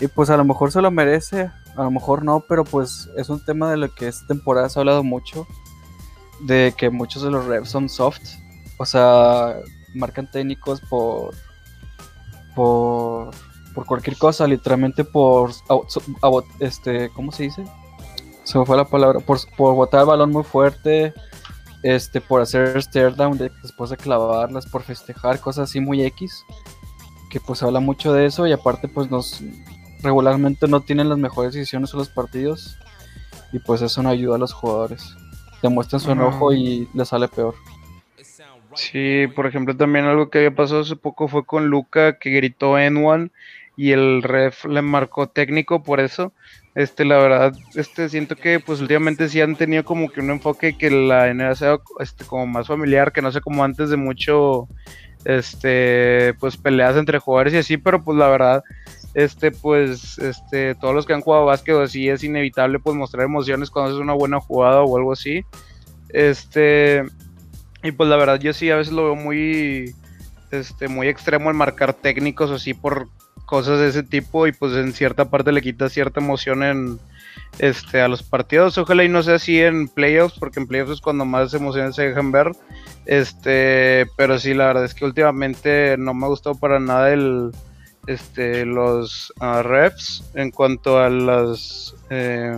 Y 0.00 0.08
pues 0.08 0.30
a 0.30 0.36
lo 0.36 0.44
mejor 0.44 0.72
se 0.72 0.82
lo 0.82 0.90
merece, 0.90 1.50
a 1.76 1.82
lo 1.84 1.90
mejor 1.90 2.24
no, 2.24 2.40
pero 2.48 2.64
pues 2.64 3.08
es 3.16 3.28
un 3.28 3.44
tema 3.44 3.70
de 3.70 3.76
lo 3.76 3.94
que 3.94 4.08
esta 4.08 4.26
temporada 4.26 4.68
se 4.68 4.78
ha 4.78 4.80
hablado 4.80 5.04
mucho. 5.04 5.46
De 6.40 6.74
que 6.76 6.90
muchos 6.90 7.22
de 7.22 7.30
los 7.30 7.44
reps 7.46 7.68
son 7.68 7.88
soft. 7.88 8.41
O 8.78 8.86
sea, 8.86 9.56
marcan 9.94 10.30
técnicos 10.30 10.80
por, 10.80 11.34
por, 12.54 13.30
por 13.74 13.86
cualquier 13.86 14.16
cosa, 14.16 14.46
literalmente 14.46 15.04
por, 15.04 15.50
este, 16.58 17.10
¿cómo 17.10 17.32
se 17.32 17.44
dice? 17.44 17.64
Se 18.44 18.58
me 18.58 18.66
fue 18.66 18.76
la 18.76 18.84
palabra, 18.84 19.20
por, 19.20 19.38
por 19.56 19.74
botar 19.74 20.00
el 20.00 20.06
balón 20.06 20.30
muy 20.30 20.42
fuerte, 20.42 21.14
este, 21.82 22.20
por 22.20 22.40
hacer 22.40 22.80
stare 22.82 23.12
down 23.12 23.38
después 23.38 23.90
de 23.90 23.96
clavarlas, 23.96 24.66
por 24.66 24.82
festejar, 24.82 25.40
cosas 25.40 25.70
así 25.70 25.80
muy 25.80 26.02
X, 26.04 26.44
que 27.30 27.40
pues 27.40 27.62
habla 27.62 27.80
mucho 27.80 28.12
de 28.12 28.26
eso 28.26 28.46
y 28.46 28.52
aparte 28.52 28.88
pues 28.88 29.10
nos 29.10 29.42
regularmente 30.02 30.66
no 30.66 30.80
tienen 30.80 31.08
las 31.08 31.18
mejores 31.18 31.54
decisiones 31.54 31.92
en 31.92 32.00
los 32.00 32.08
partidos 32.08 32.76
y 33.52 33.58
pues 33.60 33.82
eso 33.82 34.02
no 34.02 34.08
ayuda 34.08 34.36
a 34.36 34.38
los 34.38 34.52
jugadores. 34.52 35.16
Demuestran 35.62 36.00
su 36.00 36.10
enojo 36.10 36.52
y 36.52 36.88
les 36.92 37.08
sale 37.08 37.28
peor. 37.28 37.54
Sí, 38.74 39.26
por 39.34 39.46
ejemplo, 39.46 39.76
también 39.76 40.06
algo 40.06 40.30
que 40.30 40.38
había 40.38 40.54
pasado 40.54 40.80
hace 40.80 40.96
poco 40.96 41.28
fue 41.28 41.44
con 41.44 41.66
Luca 41.66 42.18
que 42.18 42.30
gritó 42.30 42.78
en 42.78 43.04
one 43.04 43.30
y 43.76 43.92
el 43.92 44.22
ref 44.22 44.64
le 44.64 44.82
marcó 44.82 45.28
técnico 45.28 45.82
por 45.82 46.00
eso. 46.00 46.32
Este, 46.74 47.04
la 47.04 47.18
verdad, 47.18 47.52
este, 47.74 48.08
siento 48.08 48.34
que 48.36 48.58
pues 48.60 48.80
últimamente 48.80 49.28
sí 49.28 49.40
han 49.40 49.56
tenido 49.56 49.84
como 49.84 50.08
que 50.08 50.20
un 50.20 50.30
enfoque 50.30 50.76
que 50.76 50.90
la 50.90 51.32
NBA 51.32 51.54
sea 51.54 51.78
este, 52.00 52.24
como 52.24 52.46
más 52.46 52.66
familiar, 52.66 53.12
que 53.12 53.20
no 53.20 53.30
sé 53.30 53.40
como 53.42 53.62
antes 53.62 53.90
de 53.90 53.96
mucho, 53.98 54.68
este, 55.24 56.34
pues 56.40 56.56
peleas 56.56 56.96
entre 56.96 57.18
jugadores 57.18 57.52
y 57.54 57.58
así, 57.58 57.76
pero 57.76 58.02
pues 58.02 58.16
la 58.16 58.28
verdad, 58.28 58.64
este, 59.14 59.50
pues, 59.50 60.18
este, 60.18 60.74
todos 60.76 60.94
los 60.94 61.04
que 61.04 61.12
han 61.12 61.20
jugado 61.20 61.44
básquet 61.44 61.76
así 61.76 62.08
es 62.08 62.24
inevitable 62.24 62.78
pues 62.78 62.96
mostrar 62.96 63.24
emociones 63.24 63.70
cuando 63.70 63.92
es 63.92 63.98
una 63.98 64.14
buena 64.14 64.40
jugada 64.40 64.82
o 64.82 64.96
algo 64.96 65.12
así. 65.12 65.42
Este, 66.08 67.04
y 67.82 67.92
pues 67.92 68.08
la 68.08 68.16
verdad 68.16 68.40
yo 68.40 68.52
sí 68.52 68.70
a 68.70 68.76
veces 68.76 68.92
lo 68.92 69.04
veo 69.04 69.16
muy, 69.16 69.94
este, 70.50 70.88
muy 70.88 71.08
extremo 71.08 71.50
el 71.50 71.56
marcar 71.56 71.94
técnicos 71.94 72.50
así 72.50 72.74
por 72.74 73.08
cosas 73.46 73.80
de 73.80 73.88
ese 73.88 74.02
tipo 74.02 74.46
y 74.46 74.52
pues 74.52 74.72
en 74.74 74.92
cierta 74.92 75.26
parte 75.26 75.52
le 75.52 75.62
quita 75.62 75.88
cierta 75.88 76.20
emoción 76.20 76.62
en, 76.62 76.98
este, 77.58 78.00
a 78.00 78.08
los 78.08 78.22
partidos. 78.22 78.78
Ojalá 78.78 79.04
y 79.04 79.08
no 79.08 79.22
sea 79.22 79.36
así 79.36 79.60
en 79.60 79.88
playoffs, 79.88 80.38
porque 80.38 80.60
en 80.60 80.66
playoffs 80.66 80.92
es 80.92 81.00
cuando 81.00 81.24
más 81.24 81.52
emociones 81.54 81.96
se 81.96 82.08
dejan 82.08 82.32
ver. 82.32 82.52
Este, 83.06 84.06
pero 84.16 84.38
sí, 84.38 84.54
la 84.54 84.66
verdad 84.66 84.84
es 84.84 84.94
que 84.94 85.04
últimamente 85.04 85.96
no 85.98 86.14
me 86.14 86.26
ha 86.26 86.28
gustado 86.28 86.54
para 86.54 86.78
nada 86.78 87.12
el, 87.12 87.50
este, 88.06 88.64
los 88.64 89.32
uh, 89.40 89.62
refs 89.62 90.24
en 90.34 90.50
cuanto 90.50 90.98
a 90.98 91.10
las... 91.10 91.94
Eh, 92.10 92.56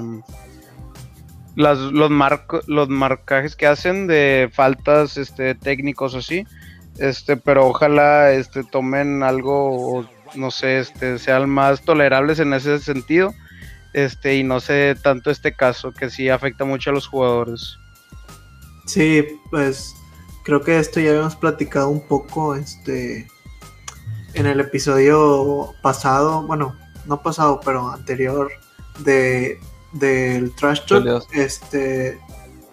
las, 1.56 1.78
los, 1.78 2.10
los 2.66 2.88
marcajes 2.88 3.56
que 3.56 3.66
hacen 3.66 4.06
de 4.06 4.50
faltas 4.52 5.16
este, 5.16 5.54
técnicos 5.54 6.14
o 6.14 6.18
así. 6.18 6.46
Este, 6.98 7.36
pero 7.36 7.66
ojalá 7.66 8.32
este, 8.32 8.62
tomen 8.64 9.22
algo, 9.22 10.06
no 10.34 10.50
sé, 10.50 10.78
este, 10.78 11.18
sean 11.18 11.48
más 11.50 11.82
tolerables 11.82 12.38
en 12.38 12.54
ese 12.54 12.78
sentido. 12.78 13.34
Este, 13.92 14.36
y 14.36 14.42
no 14.42 14.58
sé 14.60 14.96
tanto 15.00 15.30
este 15.30 15.54
caso 15.54 15.92
que 15.92 16.10
sí 16.10 16.28
afecta 16.28 16.64
mucho 16.64 16.90
a 16.90 16.92
los 16.92 17.06
jugadores. 17.06 17.78
Sí, 18.86 19.24
pues 19.50 19.94
creo 20.44 20.60
que 20.60 20.78
esto 20.78 21.00
ya 21.00 21.10
habíamos 21.10 21.36
platicado 21.36 21.88
un 21.88 22.06
poco 22.06 22.54
este 22.54 23.26
en 24.34 24.46
el 24.46 24.60
episodio 24.60 25.74
pasado, 25.80 26.42
bueno, 26.42 26.76
no 27.06 27.22
pasado, 27.22 27.60
pero 27.64 27.88
anterior 27.90 28.50
de 28.98 29.60
del 29.94 30.54
trash 30.54 30.80
talk, 30.86 31.24
este, 31.32 32.18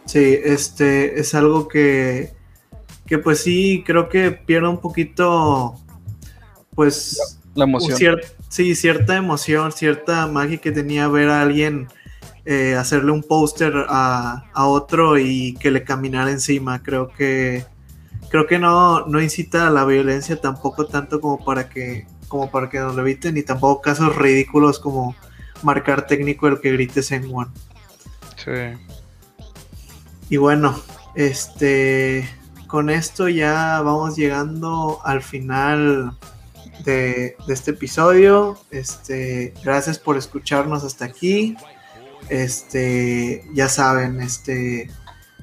sí, 0.05 0.37
este, 0.43 1.19
es 1.19 1.33
algo 1.33 1.67
que, 1.67 2.33
que 3.05 3.17
pues 3.17 3.39
sí, 3.39 3.83
creo 3.85 4.09
que 4.09 4.31
pierde 4.31 4.67
un 4.67 4.79
poquito, 4.79 5.75
pues, 6.75 7.39
la, 7.53 7.63
emoción. 7.65 8.19
sí, 8.49 8.75
cierta 8.75 9.15
emoción, 9.15 9.71
cierta 9.71 10.27
magia 10.27 10.57
que 10.57 10.71
tenía 10.71 11.07
ver 11.07 11.29
a 11.29 11.41
alguien 11.41 11.87
eh, 12.45 12.75
hacerle 12.75 13.11
un 13.11 13.23
póster 13.23 13.73
a, 13.87 14.45
a, 14.53 14.65
otro 14.65 15.17
y 15.17 15.53
que 15.59 15.69
le 15.69 15.83
caminara 15.83 16.31
encima. 16.31 16.81
Creo 16.81 17.09
que 17.09 17.65
creo 18.29 18.47
que 18.47 18.57
no, 18.57 19.05
no 19.05 19.21
incita 19.21 19.67
a 19.67 19.69
la 19.69 19.85
violencia 19.85 20.39
tampoco 20.39 20.87
tanto 20.87 21.19
como 21.19 21.43
para 21.43 21.69
que 21.69 22.07
como 22.29 22.49
para 22.49 22.69
que 22.69 22.79
nos 22.79 22.95
lo 22.95 23.01
eviten 23.01 23.35
y 23.35 23.43
tampoco 23.43 23.81
casos 23.81 24.15
ridículos 24.15 24.79
como 24.79 25.15
marcar 25.63 26.07
técnico 26.07 26.47
el 26.47 26.59
que 26.59 26.71
grites 26.71 27.11
en 27.11 27.29
one. 27.33 27.51
Sí. 28.35 28.77
Y 30.29 30.37
bueno, 30.37 30.79
este, 31.15 32.27
con 32.67 32.89
esto 32.89 33.27
ya 33.27 33.81
vamos 33.81 34.15
llegando 34.15 34.99
al 35.03 35.21
final 35.21 36.17
de, 36.85 37.35
de 37.45 37.53
este 37.53 37.71
episodio. 37.71 38.57
Este, 38.71 39.53
gracias 39.63 39.99
por 39.99 40.17
escucharnos 40.17 40.83
hasta 40.83 41.05
aquí. 41.05 41.57
Este, 42.29 43.43
ya 43.53 43.67
saben, 43.67 44.21
este, 44.21 44.89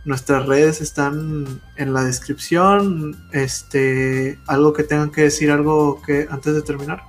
nuestras 0.04 0.46
redes 0.46 0.80
están 0.80 1.60
en 1.76 1.92
la 1.92 2.02
descripción. 2.02 3.28
Este, 3.32 4.38
algo 4.46 4.72
que 4.72 4.84
tengan 4.84 5.10
que 5.10 5.22
decir, 5.22 5.50
algo 5.50 6.00
que 6.00 6.26
antes 6.30 6.54
de 6.54 6.62
terminar. 6.62 7.02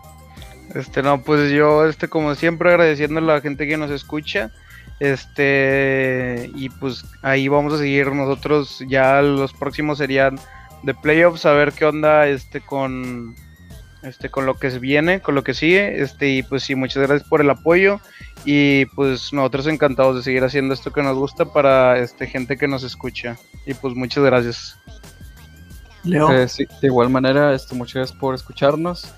Este, 0.75 1.01
no, 1.01 1.21
pues 1.21 1.51
yo, 1.51 1.85
este, 1.85 2.07
como 2.07 2.35
siempre, 2.35 2.69
agradeciendo 2.69 3.19
a 3.19 3.23
la 3.23 3.41
gente 3.41 3.67
que 3.67 3.77
nos 3.77 3.91
escucha. 3.91 4.51
Este, 4.99 6.51
y 6.55 6.69
pues 6.69 7.05
ahí 7.21 7.47
vamos 7.47 7.73
a 7.73 7.77
seguir 7.77 8.11
nosotros. 8.11 8.83
Ya 8.87 9.21
los 9.21 9.53
próximos 9.53 9.97
serían 9.97 10.39
de 10.83 10.93
playoffs, 10.93 11.45
a 11.45 11.53
ver 11.53 11.73
qué 11.73 11.85
onda 11.85 12.27
este 12.27 12.61
con 12.61 13.35
este 14.01 14.29
con 14.29 14.45
lo 14.45 14.55
que 14.55 14.71
se 14.71 14.79
viene, 14.79 15.21
con 15.21 15.35
lo 15.35 15.43
que 15.43 15.53
sigue. 15.53 16.01
Este, 16.01 16.29
y 16.29 16.43
pues 16.43 16.63
sí, 16.63 16.75
muchas 16.75 17.07
gracias 17.07 17.27
por 17.27 17.41
el 17.41 17.49
apoyo. 17.49 17.99
Y 18.45 18.85
pues 18.87 19.33
nosotros 19.33 19.67
encantados 19.67 20.15
de 20.15 20.23
seguir 20.23 20.43
haciendo 20.43 20.73
esto 20.73 20.91
que 20.91 21.01
nos 21.01 21.17
gusta 21.17 21.45
para 21.45 21.97
este 21.99 22.27
gente 22.27 22.57
que 22.57 22.67
nos 22.67 22.83
escucha. 22.83 23.37
Y 23.65 23.73
pues 23.73 23.95
muchas 23.95 24.23
gracias. 24.23 24.77
Leo. 26.03 26.31
Eh, 26.31 26.47
sí, 26.47 26.65
de 26.81 26.87
igual 26.87 27.09
manera, 27.09 27.53
este, 27.53 27.75
muchas 27.75 27.95
gracias 27.95 28.17
por 28.17 28.35
escucharnos. 28.35 29.13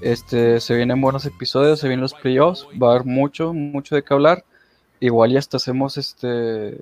Este, 0.00 0.60
se 0.60 0.74
vienen 0.74 1.00
buenos 1.00 1.24
episodios, 1.26 1.80
se 1.80 1.88
vienen 1.88 2.02
los 2.02 2.14
playoffs, 2.14 2.66
va 2.80 2.88
a 2.88 2.90
haber 2.94 3.06
mucho, 3.06 3.52
mucho 3.52 3.94
de 3.94 4.02
qué 4.02 4.14
hablar. 4.14 4.44
Igual 5.00 5.32
ya 5.32 5.38
hasta 5.38 5.56
hacemos 5.56 5.96
este, 5.96 6.78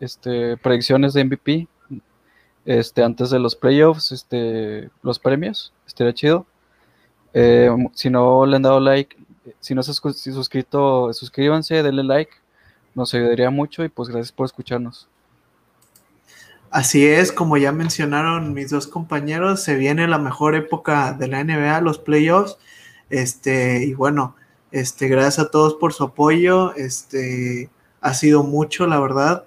este, 0.00 0.56
predicciones 0.56 1.14
de 1.14 1.24
MVP 1.24 1.68
este, 2.64 3.02
antes 3.02 3.30
de 3.30 3.38
los 3.38 3.56
playoffs, 3.56 4.12
este, 4.12 4.90
los 5.02 5.18
premios, 5.18 5.72
estaría 5.86 6.12
chido. 6.12 6.46
Eh, 7.32 7.70
si 7.94 8.10
no 8.10 8.44
le 8.46 8.56
han 8.56 8.62
dado 8.62 8.80
like, 8.80 9.16
si 9.60 9.74
no 9.74 9.82
se 9.82 9.90
han 9.90 10.14
suscrito, 10.14 11.12
suscríbanse, 11.12 11.82
denle 11.82 12.04
like, 12.04 12.32
nos 12.94 13.14
ayudaría 13.14 13.50
mucho 13.50 13.84
y 13.84 13.88
pues 13.88 14.08
gracias 14.08 14.32
por 14.32 14.46
escucharnos. 14.46 15.08
Así 16.70 17.04
es, 17.06 17.32
como 17.32 17.56
ya 17.56 17.72
mencionaron 17.72 18.54
mis 18.54 18.70
dos 18.70 18.86
compañeros, 18.86 19.62
se 19.62 19.74
viene 19.74 20.06
la 20.06 20.18
mejor 20.18 20.54
época 20.54 21.12
de 21.12 21.26
la 21.26 21.42
NBA, 21.42 21.80
los 21.80 21.98
playoffs. 21.98 22.58
Este, 23.10 23.84
y 23.84 23.94
bueno, 23.94 24.36
este, 24.70 25.08
gracias 25.08 25.40
a 25.40 25.50
todos 25.50 25.74
por 25.74 25.92
su 25.92 26.04
apoyo. 26.04 26.74
Este, 26.76 27.70
ha 28.00 28.14
sido 28.14 28.44
mucho, 28.44 28.86
la 28.86 29.00
verdad. 29.00 29.46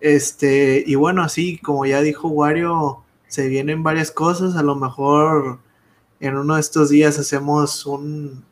Este, 0.00 0.84
y 0.86 0.94
bueno, 0.94 1.22
así 1.22 1.58
como 1.58 1.86
ya 1.86 2.02
dijo 2.02 2.28
Wario, 2.28 3.02
se 3.26 3.48
vienen 3.48 3.82
varias 3.82 4.12
cosas. 4.12 4.56
A 4.56 4.62
lo 4.62 4.76
mejor 4.76 5.58
en 6.20 6.36
uno 6.36 6.54
de 6.54 6.60
estos 6.60 6.90
días 6.90 7.18
hacemos 7.18 7.84
un, 7.86 8.44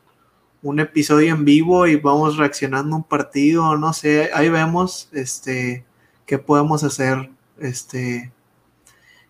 un 0.61 0.79
episodio 0.79 1.33
en 1.33 1.45
vivo 1.45 1.87
y 1.87 1.95
vamos 1.95 2.37
reaccionando 2.37 2.95
un 2.95 3.03
partido, 3.03 3.77
no 3.77 3.93
sé, 3.93 4.29
ahí 4.33 4.49
vemos 4.49 5.09
este 5.13 5.85
qué 6.25 6.37
podemos 6.37 6.83
hacer. 6.83 7.29
Este, 7.61 8.31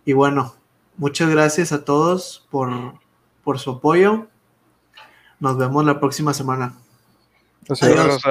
y 0.06 0.13
bueno, 0.13 0.56
muchas 0.98 1.30
gracias 1.30 1.72
a 1.72 1.86
todos 1.86 2.48
por, 2.50 2.72
por 3.44 3.60
su 3.60 3.72
apoyo. 3.72 4.28
Nos 5.39 5.58
vemos 5.58 5.86
la 5.86 6.00
próxima 6.00 6.34
semana. 6.34 6.74
Adiós. 7.82 8.22